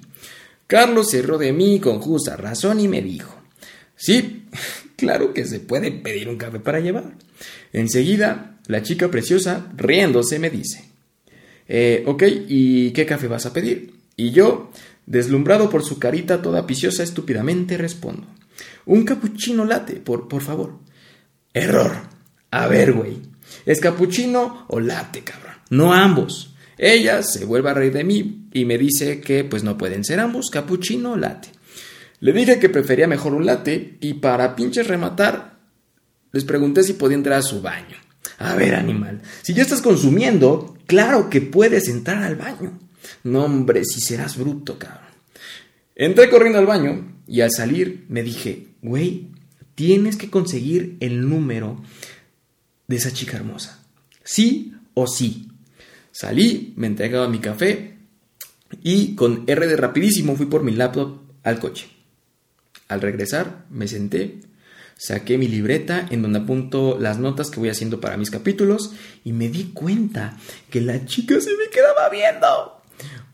Carlos 0.67 1.09
cerró 1.09 1.37
de 1.37 1.51
mí 1.51 1.81
con 1.81 1.99
justa 1.99 2.37
razón 2.37 2.79
y 2.79 2.87
me 2.87 3.01
dijo, 3.01 3.38
sí, 3.99 4.45
claro 4.95 5.33
que 5.33 5.45
se 5.45 5.59
puede 5.59 5.91
pedir 5.91 6.29
un 6.29 6.37
café 6.37 6.59
para 6.59 6.79
llevar. 6.79 7.13
Enseguida, 7.73 8.57
la 8.67 8.81
chica 8.81 9.11
preciosa, 9.11 9.71
riéndose, 9.75 10.39
me 10.39 10.49
dice, 10.49 10.85
eh, 11.67 12.03
ok, 12.05 12.23
¿y 12.47 12.91
qué 12.91 13.05
café 13.05 13.27
vas 13.27 13.45
a 13.45 13.53
pedir? 13.53 13.93
Y 14.15 14.31
yo, 14.31 14.71
deslumbrado 15.05 15.69
por 15.69 15.83
su 15.83 15.99
carita 15.99 16.41
toda 16.41 16.65
piciosa, 16.65 17.03
estúpidamente 17.03 17.77
respondo, 17.77 18.27
un 18.85 19.03
capuchino 19.05 19.65
late, 19.65 19.97
por, 19.97 20.27
por 20.27 20.41
favor. 20.41 20.79
Error. 21.53 21.91
A 22.51 22.67
ver, 22.67 22.93
güey, 22.93 23.17
¿es 23.65 23.79
capuchino 23.79 24.65
o 24.67 24.79
late, 24.79 25.21
cabrón? 25.21 25.53
No 25.69 25.93
ambos. 25.93 26.55
Ella 26.77 27.21
se 27.23 27.45
vuelve 27.45 27.69
a 27.69 27.73
reír 27.73 27.93
de 27.93 28.03
mí 28.03 28.47
y 28.53 28.65
me 28.65 28.77
dice 28.77 29.19
que 29.19 29.43
pues 29.43 29.63
no 29.63 29.77
pueden 29.77 30.03
ser 30.03 30.19
ambos, 30.19 30.49
capuchino 30.49 31.11
o 31.11 31.17
latte. 31.17 31.49
Le 32.19 32.33
dije 32.33 32.59
que 32.59 32.69
prefería 32.69 33.07
mejor 33.07 33.33
un 33.33 33.45
latte 33.45 33.97
y 34.01 34.15
para 34.15 34.55
pinches 34.55 34.87
rematar 34.87 35.59
les 36.31 36.43
pregunté 36.43 36.83
si 36.83 36.93
podía 36.93 37.17
entrar 37.17 37.39
a 37.39 37.43
su 37.43 37.61
baño. 37.61 37.97
A 38.37 38.55
ver, 38.55 38.75
animal, 38.75 39.21
si 39.41 39.53
ya 39.53 39.63
estás 39.63 39.81
consumiendo, 39.81 40.77
claro 40.85 41.29
que 41.29 41.41
puedes 41.41 41.87
entrar 41.87 42.23
al 42.23 42.35
baño. 42.35 42.79
No, 43.23 43.45
hombre, 43.45 43.83
si 43.85 43.99
serás 44.01 44.37
bruto, 44.37 44.77
cabrón. 44.77 45.09
Entré 45.95 46.29
corriendo 46.29 46.59
al 46.59 46.65
baño 46.65 47.21
y 47.27 47.41
al 47.41 47.51
salir 47.51 48.05
me 48.07 48.23
dije, 48.23 48.67
güey, 48.81 49.27
tienes 49.75 50.15
que 50.15 50.29
conseguir 50.29 50.97
el 50.99 51.27
número 51.27 51.81
de 52.87 52.95
esa 52.95 53.11
chica 53.11 53.37
hermosa. 53.37 53.83
Sí 54.23 54.73
o 54.93 55.07
sí. 55.07 55.49
Salí, 56.11 56.73
me 56.75 56.87
entregaba 56.87 57.27
mi 57.27 57.39
café 57.39 57.97
y 58.83 59.15
con 59.15 59.43
R 59.47 59.67
de 59.67 59.75
rapidísimo 59.75 60.35
fui 60.35 60.45
por 60.45 60.63
mi 60.63 60.71
laptop 60.73 61.19
al 61.43 61.59
coche. 61.59 61.98
Al 62.89 63.01
regresar, 63.01 63.65
me 63.69 63.87
senté, 63.87 64.41
saqué 64.97 65.37
mi 65.37 65.47
libreta 65.47 66.07
en 66.09 66.21
donde 66.21 66.39
apunto 66.39 66.97
las 66.99 67.19
notas 67.19 67.49
que 67.49 67.61
voy 67.61 67.69
haciendo 67.69 68.01
para 68.01 68.17
mis 68.17 68.31
capítulos 68.31 68.91
y 69.23 69.31
me 69.31 69.47
di 69.47 69.71
cuenta 69.73 70.37
que 70.69 70.81
la 70.81 71.05
chica 71.05 71.39
se 71.39 71.51
me 71.51 71.69
quedaba 71.71 72.09
viendo. 72.09 72.81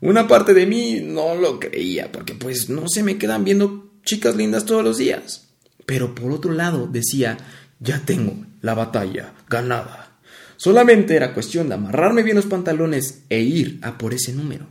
Una 0.01 0.27
parte 0.27 0.53
de 0.53 0.67
mí 0.67 0.99
no 1.01 1.33
lo 1.33 1.59
creía 1.59 2.11
porque 2.11 2.35
pues 2.35 2.69
no 2.69 2.87
se 2.87 3.01
me 3.01 3.17
quedan 3.17 3.43
viendo 3.43 3.91
chicas 4.03 4.35
lindas 4.35 4.65
todos 4.65 4.83
los 4.83 4.97
días. 4.97 5.47
Pero 5.85 6.13
por 6.13 6.31
otro 6.31 6.51
lado 6.51 6.87
decía, 6.87 7.37
ya 7.79 8.01
tengo 8.05 8.45
la 8.61 8.73
batalla 8.73 9.33
ganada. 9.49 10.19
Solamente 10.57 11.15
era 11.15 11.33
cuestión 11.33 11.69
de 11.69 11.75
amarrarme 11.75 12.23
bien 12.23 12.35
los 12.35 12.45
pantalones 12.45 13.23
e 13.29 13.39
ir 13.39 13.79
a 13.81 13.97
por 13.97 14.13
ese 14.13 14.33
número. 14.33 14.67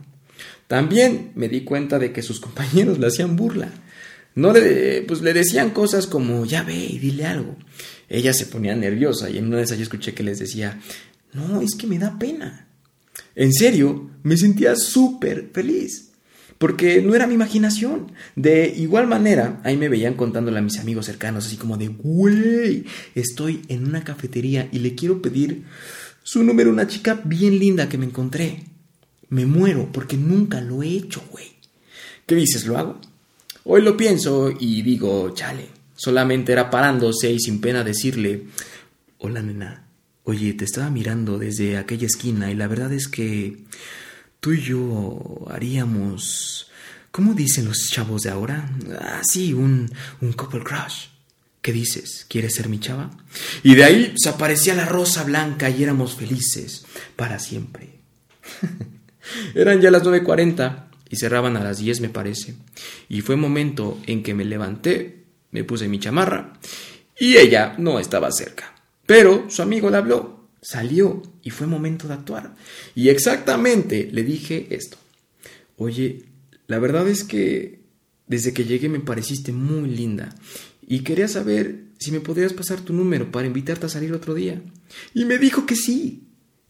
También 0.67 1.31
me 1.35 1.47
di 1.47 1.63
cuenta 1.63 1.99
de 1.99 2.11
que 2.11 2.21
sus 2.21 2.39
compañeros 2.41 2.99
le 2.99 3.07
hacían 3.07 3.35
burla. 3.35 3.71
No 4.35 4.51
le, 4.51 5.01
pues 5.03 5.21
le 5.21 5.33
decían 5.33 5.71
cosas 5.71 6.07
como, 6.07 6.45
ya 6.45 6.63
ve 6.63 6.75
y 6.75 6.99
dile 6.99 7.25
algo. 7.25 7.55
Ella 8.09 8.33
se 8.33 8.45
ponía 8.45 8.75
nerviosa 8.75 9.29
y 9.29 9.37
en 9.37 9.47
una 9.47 9.57
de 9.57 9.63
esas 9.63 9.77
yo 9.77 9.83
escuché 9.83 10.13
que 10.13 10.23
les 10.23 10.39
decía, 10.39 10.79
no, 11.33 11.61
es 11.61 11.75
que 11.75 11.87
me 11.87 11.97
da 11.97 12.19
pena. 12.19 12.67
En 13.35 13.53
serio, 13.53 14.11
me 14.23 14.37
sentía 14.37 14.75
súper 14.75 15.49
feliz 15.53 16.11
porque 16.57 17.01
no 17.01 17.15
era 17.15 17.27
mi 17.27 17.33
imaginación. 17.33 18.11
De 18.35 18.73
igual 18.75 19.07
manera, 19.07 19.61
ahí 19.63 19.77
me 19.77 19.89
veían 19.89 20.15
contándole 20.15 20.59
a 20.59 20.61
mis 20.61 20.79
amigos 20.79 21.05
cercanos, 21.05 21.45
así 21.45 21.57
como 21.57 21.77
de, 21.77 21.87
güey, 21.87 22.85
estoy 23.13 23.61
en 23.67 23.85
una 23.85 24.03
cafetería 24.03 24.69
y 24.71 24.79
le 24.79 24.95
quiero 24.95 25.21
pedir 25.21 25.63
su 26.23 26.43
número 26.43 26.69
a 26.69 26.73
una 26.73 26.87
chica 26.87 27.21
bien 27.23 27.59
linda 27.59 27.89
que 27.89 27.97
me 27.97 28.05
encontré. 28.05 28.63
Me 29.29 29.45
muero 29.45 29.89
porque 29.91 30.17
nunca 30.17 30.61
lo 30.61 30.83
he 30.83 30.89
hecho, 30.89 31.23
güey. 31.31 31.45
¿Qué 32.25 32.35
dices? 32.35 32.65
¿Lo 32.65 32.77
hago? 32.77 32.99
Hoy 33.67 33.81
lo 33.81 33.97
pienso 33.97 34.51
y 34.51 34.83
digo, 34.83 35.31
chale, 35.33 35.67
solamente 35.95 36.51
era 36.51 36.69
parándose 36.69 37.31
y 37.31 37.39
sin 37.39 37.59
pena 37.59 37.83
decirle, 37.83 38.43
hola 39.17 39.41
nena, 39.41 39.87
oye, 40.23 40.53
te 40.53 40.65
estaba 40.65 40.91
mirando 40.91 41.39
desde 41.39 41.75
aquella 41.77 42.05
esquina 42.05 42.51
y 42.51 42.53
la 42.53 42.67
verdad 42.67 42.93
es 42.93 43.07
que 43.07 43.63
tú 44.39 44.53
y 44.53 44.61
yo 44.61 45.47
haríamos... 45.49 46.69
¿Cómo 47.09 47.33
dicen 47.33 47.65
los 47.65 47.89
chavos 47.89 48.21
de 48.21 48.29
ahora? 48.29 48.69
Ah, 48.99 49.21
sí, 49.23 49.51
un, 49.53 49.89
un 50.21 50.33
couple 50.33 50.61
crush. 50.61 51.07
¿Qué 51.59 51.71
dices? 51.71 52.27
¿Quieres 52.29 52.53
ser 52.53 52.69
mi 52.69 52.79
chava? 52.79 53.09
Y 53.63 53.73
de 53.73 53.83
ahí 53.83 54.13
se 54.17 54.29
aparecía 54.29 54.75
la 54.75 54.85
rosa 54.85 55.23
blanca 55.23 55.71
y 55.71 55.81
éramos 55.81 56.13
felices 56.13 56.85
para 57.15 57.39
siempre. 57.39 58.01
Eran 59.55 59.81
ya 59.81 59.89
las 59.89 60.03
9.40 60.03 60.85
y 61.15 61.17
cerraban 61.17 61.57
a 61.57 61.63
las 61.63 61.79
10 61.79 62.01
me 62.01 62.09
parece. 62.09 62.55
Y 63.09 63.21
fue 63.21 63.35
momento 63.35 63.99
en 64.05 64.21
que 64.21 64.33
me 64.33 64.45
levanté, 64.45 65.23
me 65.51 65.63
puse 65.63 65.87
mi 65.87 65.99
chamarra 65.99 66.53
y 67.19 67.37
ella 67.37 67.75
no 67.77 67.99
estaba 67.99 68.31
cerca. 68.31 68.75
Pero 69.05 69.49
su 69.49 69.61
amigo 69.61 69.89
le 69.89 69.97
habló 69.97 70.35
salió 70.65 71.21
y 71.43 71.51
fue 71.51 71.67
momento 71.67 72.07
de 72.07 72.15
actuar. 72.15 72.55
Y 72.95 73.09
exactamente 73.09 74.09
le 74.11 74.23
dije 74.23 74.67
esto. 74.71 74.97
Oye, 75.77 76.23
la 76.67 76.79
verdad 76.79 77.07
es 77.07 77.23
que 77.23 77.81
desde 78.25 78.53
que 78.53 78.65
llegué 78.65 78.89
me 78.89 78.99
pareciste 78.99 79.51
muy 79.51 79.89
linda 79.89 80.33
y 80.87 81.01
quería 81.01 81.27
saber 81.27 81.83
si 81.99 82.11
me 82.11 82.19
podrías 82.19 82.53
pasar 82.53 82.81
tu 82.81 82.93
número 82.93 83.31
para 83.31 83.45
invitarte 83.45 83.85
a 83.85 83.89
salir 83.89 84.11
otro 84.11 84.33
día. 84.33 84.61
Y 85.13 85.25
me 85.25 85.37
dijo 85.37 85.67
que 85.67 85.75
sí. 85.75 86.23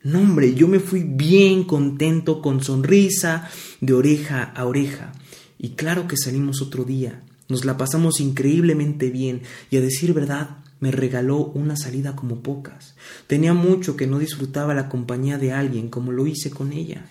No, 0.06 0.20
hombre, 0.20 0.54
yo 0.54 0.68
me 0.68 0.80
fui 0.80 1.02
bien 1.02 1.64
contento, 1.64 2.40
con 2.40 2.64
sonrisa, 2.64 3.50
de 3.82 3.94
oreja 3.94 4.44
a 4.44 4.66
oreja. 4.66 5.14
Y 5.58 5.70
claro 5.70 6.08
que 6.08 6.16
salimos 6.16 6.62
otro 6.62 6.84
día. 6.84 7.24
Nos 7.50 7.66
la 7.66 7.76
pasamos 7.76 8.20
increíblemente 8.20 9.10
bien 9.10 9.42
y 9.72 9.78
a 9.78 9.82
decir 9.82 10.14
verdad, 10.14 10.58
me 10.80 10.92
regaló 10.92 11.38
una 11.38 11.76
salida 11.76 12.16
como 12.16 12.44
pocas. 12.44 12.96
Tenía 13.26 13.56
mucho 13.56 13.98
que 13.98 14.06
no 14.06 14.20
disfrutaba 14.20 14.76
la 14.76 14.90
compañía 14.90 15.40
de 15.40 15.54
alguien 15.54 15.90
como 15.90 16.12
lo 16.12 16.28
hice 16.28 16.52
con 16.52 16.72
ella. 16.72 17.10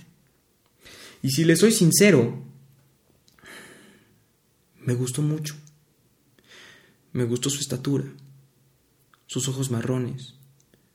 Y 1.20 1.30
si 1.30 1.44
le 1.44 1.56
soy 1.56 1.72
sincero, 1.72 2.44
me 4.78 4.94
gustó 4.94 5.20
mucho. 5.20 5.56
Me 7.12 7.24
gustó 7.24 7.50
su 7.50 7.58
estatura, 7.58 8.04
sus 9.26 9.48
ojos 9.48 9.72
marrones, 9.72 10.34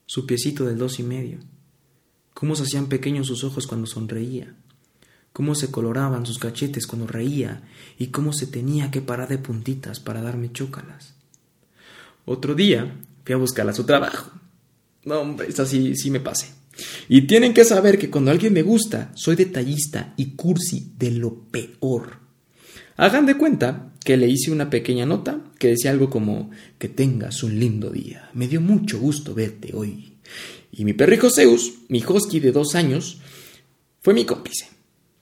su 0.05 0.25
piecito 0.25 0.65
del 0.65 0.77
dos 0.77 0.99
y 0.99 1.03
medio, 1.03 1.39
cómo 2.39 2.55
se 2.55 2.63
hacían 2.63 2.87
pequeños 2.87 3.27
sus 3.27 3.43
ojos 3.43 3.67
cuando 3.67 3.85
sonreía, 3.85 4.55
cómo 5.33 5.55
se 5.55 5.71
coloraban 5.71 6.25
sus 6.25 6.39
cachetes 6.39 6.87
cuando 6.87 7.05
reía 7.05 7.63
y 7.97 8.07
cómo 8.07 8.31
se 8.31 8.47
tenía 8.47 8.91
que 8.91 9.01
parar 9.01 9.27
de 9.27 9.39
puntitas 9.39 9.99
para 9.99 10.21
darme 10.21 10.49
chócalas. 10.53 11.15
Otro 12.23 12.55
día 12.55 12.95
fui 13.25 13.33
a 13.33 13.37
buscarla 13.37 13.73
a 13.73 13.75
su 13.75 13.83
trabajo. 13.83 14.31
No, 15.03 15.19
hombre, 15.19 15.49
esta 15.49 15.65
sí, 15.65 15.97
sí 15.97 16.09
me 16.11 16.21
pasé. 16.21 16.53
Y 17.09 17.23
tienen 17.23 17.53
que 17.53 17.65
saber 17.65 17.99
que 17.99 18.09
cuando 18.09 18.31
alguien 18.31 18.53
me 18.53 18.61
gusta, 18.61 19.11
soy 19.15 19.35
detallista 19.35 20.13
y 20.15 20.27
cursi 20.37 20.93
de 20.97 21.11
lo 21.11 21.33
peor. 21.33 22.19
Hagan 22.95 23.25
de 23.25 23.35
cuenta 23.35 23.91
que 24.01 24.15
le 24.15 24.29
hice 24.29 24.49
una 24.49 24.69
pequeña 24.69 25.05
nota 25.05 25.41
que 25.57 25.67
decía 25.67 25.91
algo 25.91 26.09
como 26.09 26.51
que 26.77 26.87
tengas 26.87 27.43
un 27.43 27.59
lindo 27.59 27.89
día. 27.89 28.29
Me 28.33 28.47
dio 28.47 28.61
mucho 28.61 28.97
gusto 28.97 29.35
verte 29.35 29.73
hoy. 29.75 30.08
Y 30.71 30.85
mi 30.85 30.93
perrijo 30.93 31.29
Zeus, 31.29 31.73
mi 31.87 32.03
husky 32.03 32.39
de 32.39 32.51
dos 32.51 32.75
años, 32.75 33.19
fue 34.01 34.13
mi 34.13 34.25
cómplice. 34.25 34.69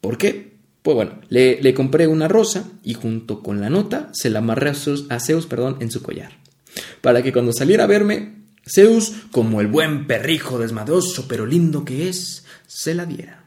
¿Por 0.02 0.18
qué? 0.18 0.58
Pues 0.82 0.96
bueno, 0.96 1.20
le, 1.30 1.74
compré 1.74 2.08
una 2.08 2.28
rosa 2.28 2.70
y 2.84 2.94
junto 2.94 3.44
con 3.44 3.60
la 3.60 3.70
nota 3.70 4.10
se 4.14 4.30
la 4.30 4.40
amarré 4.40 4.70
a 4.70 4.74
Zeus, 4.74 5.06
a 5.10 5.20
perdón, 5.50 5.78
en 5.82 5.92
su 5.92 6.02
collar 6.02 6.32
para 7.02 7.24
que 7.24 7.32
cuando 7.32 7.54
saliera 7.54 7.86
a 7.86 7.88
verme, 7.88 8.36
Zeus, 8.66 9.14
como 9.32 9.62
el 9.62 9.68
buen 9.68 10.08
perrijo 10.08 10.60
desmadroso 10.60 11.28
pero 11.28 11.46
lindo 11.46 11.86
que 11.86 12.10
es, 12.10 12.44
se 12.68 12.94
la 12.94 13.06
diera. 13.06 13.46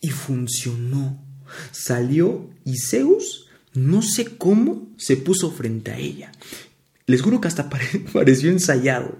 Y 0.00 0.10
funcionó. 0.10 1.22
Salió 1.70 2.48
y 2.64 2.78
Zeus, 2.78 3.46
no 3.74 4.02
sé 4.02 4.36
cómo, 4.36 4.88
se 4.96 5.16
puso 5.16 5.50
frente 5.50 5.90
a 5.90 5.98
ella. 5.98 6.32
Les 7.06 7.22
juro 7.22 7.40
que 7.40 7.48
hasta 7.48 7.68
pareció 8.12 8.50
ensayado. 8.50 9.18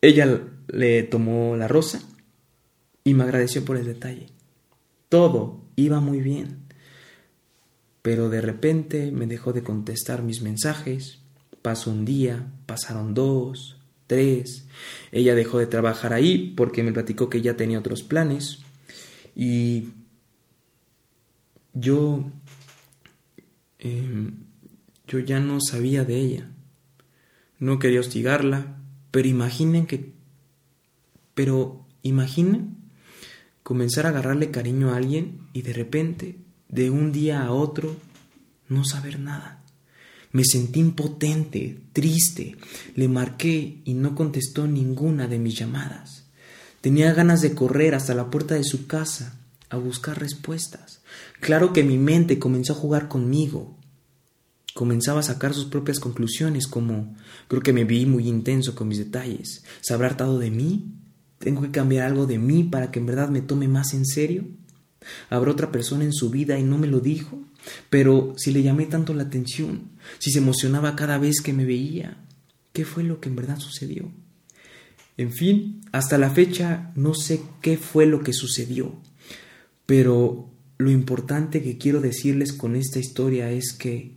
Ella 0.00 0.40
le 0.68 1.02
tomó 1.02 1.56
la 1.56 1.68
rosa 1.68 2.02
y 3.04 3.14
me 3.14 3.24
agradeció 3.24 3.64
por 3.64 3.76
el 3.76 3.86
detalle. 3.86 4.28
Todo 5.08 5.60
iba 5.76 6.00
muy 6.00 6.20
bien. 6.20 6.58
Pero 8.02 8.30
de 8.30 8.40
repente 8.40 9.12
me 9.12 9.26
dejó 9.26 9.52
de 9.52 9.62
contestar 9.62 10.22
mis 10.22 10.42
mensajes, 10.42 11.22
Pasó 11.62 11.92
un 11.92 12.04
día, 12.04 12.52
pasaron 12.66 13.14
dos, 13.14 13.76
tres. 14.08 14.66
Ella 15.12 15.36
dejó 15.36 15.58
de 15.58 15.68
trabajar 15.68 16.12
ahí 16.12 16.52
porque 16.56 16.82
me 16.82 16.92
platicó 16.92 17.30
que 17.30 17.40
ya 17.40 17.56
tenía 17.56 17.78
otros 17.78 18.02
planes. 18.02 18.58
Y 19.36 19.90
yo 21.72 22.24
em, 23.78 24.42
yo 25.06 25.20
ya 25.20 25.38
no 25.38 25.60
sabía 25.60 26.04
de 26.04 26.16
ella. 26.16 26.50
No 27.60 27.78
quería 27.78 28.00
hostigarla, 28.00 28.78
pero 29.12 29.28
imaginen 29.28 29.86
que... 29.86 30.11
Pero 31.34 31.86
imaginen 32.02 32.76
comenzar 33.62 34.06
a 34.06 34.10
agarrarle 34.10 34.50
cariño 34.50 34.90
a 34.90 34.96
alguien 34.96 35.48
y 35.52 35.62
de 35.62 35.72
repente, 35.72 36.38
de 36.68 36.90
un 36.90 37.12
día 37.12 37.42
a 37.42 37.52
otro, 37.52 37.96
no 38.68 38.84
saber 38.84 39.18
nada. 39.18 39.62
Me 40.32 40.44
sentí 40.44 40.80
impotente, 40.80 41.78
triste. 41.92 42.56
Le 42.94 43.06
marqué 43.06 43.82
y 43.84 43.94
no 43.94 44.14
contestó 44.14 44.66
ninguna 44.66 45.28
de 45.28 45.38
mis 45.38 45.56
llamadas. 45.56 46.24
Tenía 46.80 47.12
ganas 47.12 47.42
de 47.42 47.54
correr 47.54 47.94
hasta 47.94 48.14
la 48.14 48.30
puerta 48.30 48.54
de 48.54 48.64
su 48.64 48.86
casa 48.86 49.38
a 49.68 49.76
buscar 49.76 50.18
respuestas. 50.18 51.02
Claro 51.40 51.72
que 51.72 51.84
mi 51.84 51.98
mente 51.98 52.38
comenzó 52.38 52.72
a 52.72 52.76
jugar 52.76 53.08
conmigo. 53.08 53.76
Comenzaba 54.74 55.20
a 55.20 55.24
sacar 55.24 55.52
sus 55.52 55.66
propias 55.66 56.00
conclusiones 56.00 56.66
como 56.66 57.14
creo 57.46 57.62
que 57.62 57.74
me 57.74 57.84
vi 57.84 58.06
muy 58.06 58.26
intenso 58.26 58.74
con 58.74 58.88
mis 58.88 58.98
detalles. 58.98 59.64
¿Se 59.82 59.92
habrá 59.92 60.08
hartado 60.08 60.38
de 60.38 60.50
mí? 60.50 60.94
¿Tengo 61.42 61.60
que 61.62 61.72
cambiar 61.72 62.06
algo 62.06 62.26
de 62.26 62.38
mí 62.38 62.62
para 62.62 62.92
que 62.92 63.00
en 63.00 63.06
verdad 63.06 63.28
me 63.28 63.40
tome 63.40 63.66
más 63.66 63.94
en 63.94 64.06
serio? 64.06 64.44
¿Habrá 65.28 65.50
otra 65.50 65.72
persona 65.72 66.04
en 66.04 66.12
su 66.12 66.30
vida 66.30 66.56
y 66.56 66.62
no 66.62 66.78
me 66.78 66.86
lo 66.86 67.00
dijo? 67.00 67.42
Pero 67.90 68.34
si 68.36 68.52
le 68.52 68.62
llamé 68.62 68.86
tanto 68.86 69.12
la 69.12 69.24
atención, 69.24 69.90
si 70.20 70.30
se 70.30 70.38
emocionaba 70.38 70.94
cada 70.94 71.18
vez 71.18 71.40
que 71.40 71.52
me 71.52 71.64
veía, 71.64 72.16
¿qué 72.72 72.84
fue 72.84 73.02
lo 73.02 73.18
que 73.18 73.28
en 73.28 73.34
verdad 73.34 73.58
sucedió? 73.58 74.08
En 75.16 75.32
fin, 75.32 75.80
hasta 75.90 76.16
la 76.16 76.30
fecha 76.30 76.92
no 76.94 77.12
sé 77.12 77.42
qué 77.60 77.76
fue 77.76 78.06
lo 78.06 78.22
que 78.22 78.32
sucedió, 78.32 78.94
pero 79.84 80.48
lo 80.78 80.92
importante 80.92 81.60
que 81.60 81.76
quiero 81.76 82.00
decirles 82.00 82.52
con 82.52 82.76
esta 82.76 83.00
historia 83.00 83.50
es 83.50 83.72
que 83.72 84.14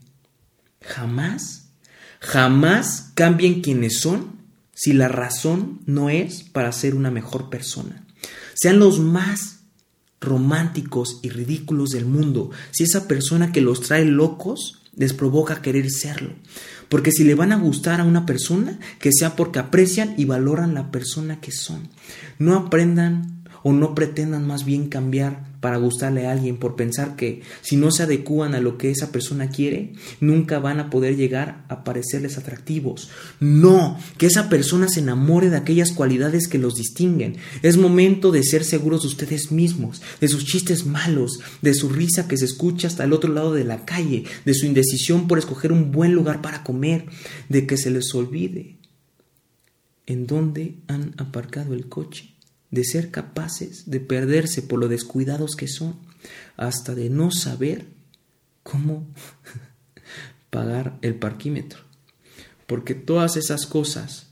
jamás, 0.80 1.72
jamás 2.20 3.14
cambien 3.16 3.62
quienes 3.62 3.98
son 4.00 4.45
si 4.76 4.94
la 4.94 5.08
razón 5.08 5.82
no 5.88 6.12
es 6.12 6.44
para 6.44 6.72
ser 6.72 6.94
una 6.94 7.10
mejor 7.10 7.50
persona. 7.50 8.06
Sean 8.54 8.78
los 8.78 9.00
más 9.00 9.62
románticos 10.22 11.20
y 11.24 11.30
ridículos 11.30 11.90
del 11.92 12.06
mundo 12.06 12.52
si 12.72 12.84
esa 12.84 13.08
persona 13.08 13.52
que 13.52 13.62
los 13.62 13.82
trae 13.82 14.06
locos 14.06 14.82
les 14.96 15.14
provoca 15.14 15.62
querer 15.62 15.90
serlo. 15.90 16.34
Porque 16.90 17.12
si 17.12 17.24
le 17.24 17.36
van 17.36 17.52
a 17.52 17.58
gustar 17.58 18.00
a 18.00 18.06
una 18.06 18.26
persona, 18.26 18.80
que 19.00 19.12
sea 19.12 19.36
porque 19.36 19.60
aprecian 19.60 20.14
y 20.18 20.26
valoran 20.26 20.74
la 20.74 20.92
persona 20.92 21.42
que 21.42 21.52
son. 21.52 21.90
No 22.38 22.56
aprendan 22.56 23.44
o 23.64 23.74
no 23.74 23.96
pretendan 23.96 24.46
más 24.46 24.64
bien 24.64 24.88
cambiar 24.88 25.55
para 25.66 25.78
gustarle 25.78 26.28
a 26.28 26.32
alguien 26.32 26.58
por 26.58 26.76
pensar 26.76 27.16
que 27.16 27.42
si 27.64 27.76
no 27.76 27.90
se 27.90 28.04
adecúan 28.04 28.54
a 28.54 28.62
lo 28.62 28.78
que 28.78 28.92
esa 28.92 29.12
persona 29.12 29.50
quiere, 29.50 29.94
nunca 30.20 30.60
van 30.60 30.80
a 30.80 30.92
poder 30.92 31.16
llegar 31.16 31.66
a 31.70 31.84
parecerles 31.84 32.38
atractivos. 32.38 33.10
No, 33.40 33.98
que 34.20 34.28
esa 34.28 34.48
persona 34.48 34.88
se 34.88 35.00
enamore 35.00 35.50
de 35.50 35.58
aquellas 35.58 35.92
cualidades 35.92 36.48
que 36.48 36.60
los 36.60 36.76
distinguen. 36.76 37.38
Es 37.64 37.78
momento 37.78 38.32
de 38.32 38.44
ser 38.44 38.64
seguros 38.64 39.02
de 39.02 39.08
ustedes 39.08 39.52
mismos, 39.52 40.04
de 40.22 40.28
sus 40.28 40.46
chistes 40.46 40.86
malos, 40.86 41.40
de 41.64 41.74
su 41.74 41.90
risa 41.90 42.28
que 42.28 42.38
se 42.38 42.46
escucha 42.46 42.88
hasta 42.88 43.04
el 43.04 43.14
otro 43.14 43.34
lado 43.34 43.52
de 43.52 43.64
la 43.64 43.86
calle, 43.86 44.26
de 44.46 44.54
su 44.54 44.68
indecisión 44.68 45.28
por 45.28 45.40
escoger 45.40 45.72
un 45.72 45.92
buen 45.92 46.14
lugar 46.14 46.44
para 46.44 46.64
comer, 46.64 47.08
de 47.50 47.66
que 47.66 47.78
se 47.78 47.90
les 47.90 48.14
olvide 48.14 48.78
en 50.06 50.28
dónde 50.28 50.76
han 50.88 51.16
aparcado 51.18 51.74
el 51.74 51.90
coche 51.90 52.35
de 52.72 52.84
ser 52.84 53.12
capaces 53.12 53.90
de 53.90 54.00
perderse 54.00 54.62
por 54.62 54.80
lo 54.80 54.88
descuidados 54.88 55.56
que 55.56 55.68
son, 55.68 55.98
hasta 56.58 56.96
de 56.96 57.10
no 57.10 57.32
saber 57.32 57.88
cómo 58.64 59.08
pagar 60.50 60.98
el 61.02 61.16
parquímetro. 61.16 61.80
Porque 62.68 62.96
todas 62.96 63.38
esas 63.38 63.66
cosas 63.66 64.28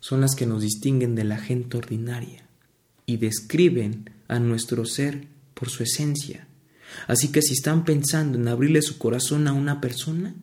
son 0.00 0.20
las 0.20 0.34
que 0.34 0.46
nos 0.46 0.62
distinguen 0.62 1.14
de 1.14 1.24
la 1.24 1.38
gente 1.38 1.76
ordinaria 1.76 2.46
y 3.06 3.16
describen 3.16 4.10
a 4.28 4.38
nuestro 4.38 4.84
ser 4.84 5.26
por 5.54 5.70
su 5.70 5.82
esencia. 5.82 6.46
Así 7.06 7.28
que 7.28 7.42
si 7.42 7.54
están 7.54 7.84
pensando 7.84 8.38
en 8.38 8.48
abrirle 8.48 8.82
su 8.82 8.98
corazón 8.98 9.48
a 9.48 9.52
una 9.52 9.80
persona, 9.80 10.34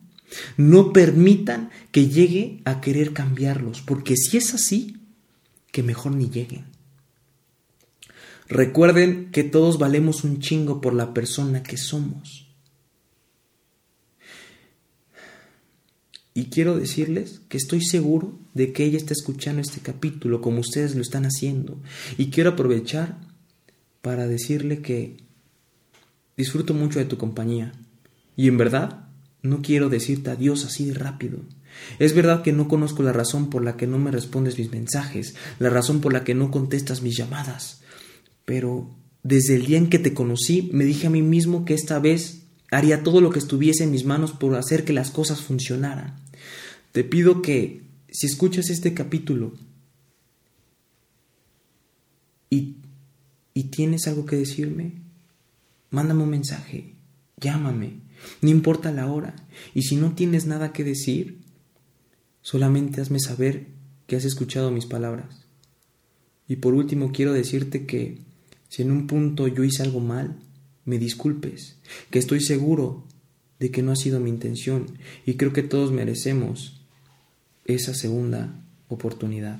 no 0.56 0.92
permitan 0.92 1.70
que 1.92 2.08
llegue 2.08 2.60
a 2.64 2.80
querer 2.80 3.12
cambiarlos, 3.12 3.82
porque 3.82 4.16
si 4.16 4.36
es 4.36 4.54
así, 4.54 4.96
que 5.70 5.82
mejor 5.82 6.12
ni 6.12 6.28
lleguen. 6.28 6.75
Recuerden 8.48 9.30
que 9.32 9.42
todos 9.42 9.78
valemos 9.78 10.22
un 10.22 10.40
chingo 10.40 10.80
por 10.80 10.94
la 10.94 11.12
persona 11.12 11.62
que 11.62 11.76
somos. 11.76 12.46
Y 16.32 16.44
quiero 16.44 16.76
decirles 16.76 17.40
que 17.48 17.56
estoy 17.56 17.82
seguro 17.82 18.38
de 18.54 18.72
que 18.72 18.84
ella 18.84 18.98
está 18.98 19.14
escuchando 19.14 19.62
este 19.62 19.80
capítulo 19.80 20.42
como 20.42 20.60
ustedes 20.60 20.94
lo 20.94 21.00
están 21.00 21.24
haciendo. 21.24 21.80
Y 22.18 22.30
quiero 22.30 22.50
aprovechar 22.50 23.18
para 24.02 24.28
decirle 24.28 24.80
que 24.80 25.16
disfruto 26.36 26.74
mucho 26.74 26.98
de 26.98 27.06
tu 27.06 27.16
compañía. 27.16 27.72
Y 28.36 28.48
en 28.48 28.58
verdad, 28.58 29.08
no 29.42 29.62
quiero 29.62 29.88
decirte 29.88 30.30
adiós 30.30 30.64
así 30.66 30.84
de 30.84 30.94
rápido. 30.94 31.40
Es 31.98 32.14
verdad 32.14 32.42
que 32.42 32.52
no 32.52 32.68
conozco 32.68 33.02
la 33.02 33.12
razón 33.12 33.50
por 33.50 33.64
la 33.64 33.76
que 33.76 33.86
no 33.86 33.98
me 33.98 34.10
respondes 34.10 34.58
mis 34.58 34.70
mensajes, 34.70 35.34
la 35.58 35.70
razón 35.70 36.00
por 36.00 36.12
la 36.12 36.22
que 36.22 36.34
no 36.34 36.50
contestas 36.50 37.02
mis 37.02 37.16
llamadas 37.16 37.82
pero 38.46 38.96
desde 39.22 39.56
el 39.56 39.66
día 39.66 39.76
en 39.76 39.90
que 39.90 39.98
te 39.98 40.14
conocí 40.14 40.70
me 40.72 40.84
dije 40.84 41.08
a 41.08 41.10
mí 41.10 41.20
mismo 41.20 41.66
que 41.66 41.74
esta 41.74 41.98
vez 41.98 42.44
haría 42.70 43.02
todo 43.02 43.20
lo 43.20 43.30
que 43.30 43.38
estuviese 43.38 43.84
en 43.84 43.90
mis 43.90 44.06
manos 44.06 44.32
por 44.32 44.54
hacer 44.54 44.84
que 44.84 44.94
las 44.94 45.10
cosas 45.10 45.42
funcionaran. 45.42 46.16
Te 46.92 47.04
pido 47.04 47.42
que 47.42 47.82
si 48.08 48.26
escuchas 48.26 48.70
este 48.70 48.94
capítulo 48.94 49.52
y, 52.48 52.76
y 53.52 53.64
tienes 53.64 54.06
algo 54.06 54.24
que 54.24 54.36
decirme, 54.36 54.92
mándame 55.90 56.22
un 56.22 56.30
mensaje, 56.30 56.94
llámame, 57.36 58.00
no 58.40 58.48
importa 58.48 58.92
la 58.92 59.10
hora. 59.10 59.34
Y 59.74 59.82
si 59.82 59.96
no 59.96 60.12
tienes 60.12 60.46
nada 60.46 60.72
que 60.72 60.84
decir, 60.84 61.40
solamente 62.42 63.00
hazme 63.00 63.18
saber 63.18 63.66
que 64.06 64.16
has 64.16 64.24
escuchado 64.24 64.70
mis 64.70 64.86
palabras. 64.86 65.46
Y 66.48 66.56
por 66.56 66.74
último 66.74 67.12
quiero 67.12 67.32
decirte 67.32 67.86
que 67.86 68.20
si 68.68 68.82
en 68.82 68.90
un 68.90 69.06
punto 69.06 69.48
yo 69.48 69.64
hice 69.64 69.82
algo 69.82 70.00
mal, 70.00 70.36
me 70.84 70.98
disculpes, 70.98 71.76
que 72.10 72.18
estoy 72.18 72.40
seguro 72.40 73.04
de 73.58 73.70
que 73.70 73.82
no 73.82 73.92
ha 73.92 73.96
sido 73.96 74.20
mi 74.20 74.30
intención 74.30 74.86
y 75.24 75.34
creo 75.34 75.52
que 75.52 75.62
todos 75.62 75.92
merecemos 75.92 76.80
esa 77.64 77.94
segunda 77.94 78.54
oportunidad. 78.88 79.58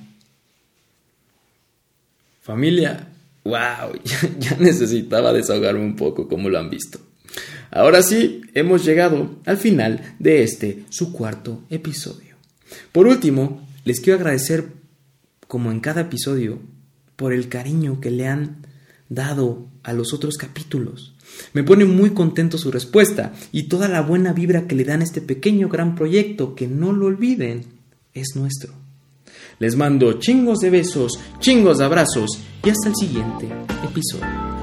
Familia, 2.41 3.09
wow, 3.43 3.99
ya, 4.39 4.55
necesitaba 4.59 5.33
desahogarme 5.33 5.83
un 5.83 5.95
poco 5.95 6.27
como 6.27 6.49
lo 6.49 6.59
han 6.59 6.69
visto. 6.69 6.99
Ahora 7.71 8.01
sí, 8.01 8.41
hemos 8.53 8.85
llegado 8.85 9.35
al 9.45 9.57
final 9.57 10.15
de 10.19 10.43
este, 10.43 10.85
su 10.89 11.11
cuarto 11.11 11.63
episodio. 11.69 12.35
Por 12.93 13.07
último, 13.07 13.67
les 13.83 13.99
quiero 13.99 14.19
agradecer, 14.19 14.67
como 15.47 15.71
en 15.71 15.81
cada 15.81 16.01
episodio, 16.01 16.59
por 17.17 17.33
el 17.33 17.49
cariño 17.49 17.99
que 17.99 18.11
le 18.11 18.27
han 18.27 18.66
dado 19.09 19.67
a 19.83 19.93
los 19.93 20.13
otros 20.13 20.37
capítulos. 20.37 21.13
Me 21.53 21.63
pone 21.63 21.85
muy 21.85 22.11
contento 22.11 22.57
su 22.57 22.71
respuesta 22.71 23.33
y 23.51 23.63
toda 23.63 23.87
la 23.87 24.01
buena 24.01 24.33
vibra 24.33 24.67
que 24.67 24.75
le 24.75 24.85
dan 24.85 25.01
a 25.01 25.03
este 25.03 25.21
pequeño 25.21 25.69
gran 25.69 25.95
proyecto, 25.95 26.55
que 26.55 26.67
no 26.67 26.93
lo 26.93 27.05
olviden, 27.07 27.65
es 28.13 28.35
nuestro. 28.35 28.73
Les 29.59 29.75
mando 29.75 30.13
chingos 30.13 30.59
de 30.59 30.69
besos, 30.69 31.19
chingos 31.39 31.79
de 31.79 31.85
abrazos 31.85 32.39
y 32.63 32.69
hasta 32.69 32.89
el 32.89 32.95
siguiente 32.95 33.47
episodio. 33.83 34.56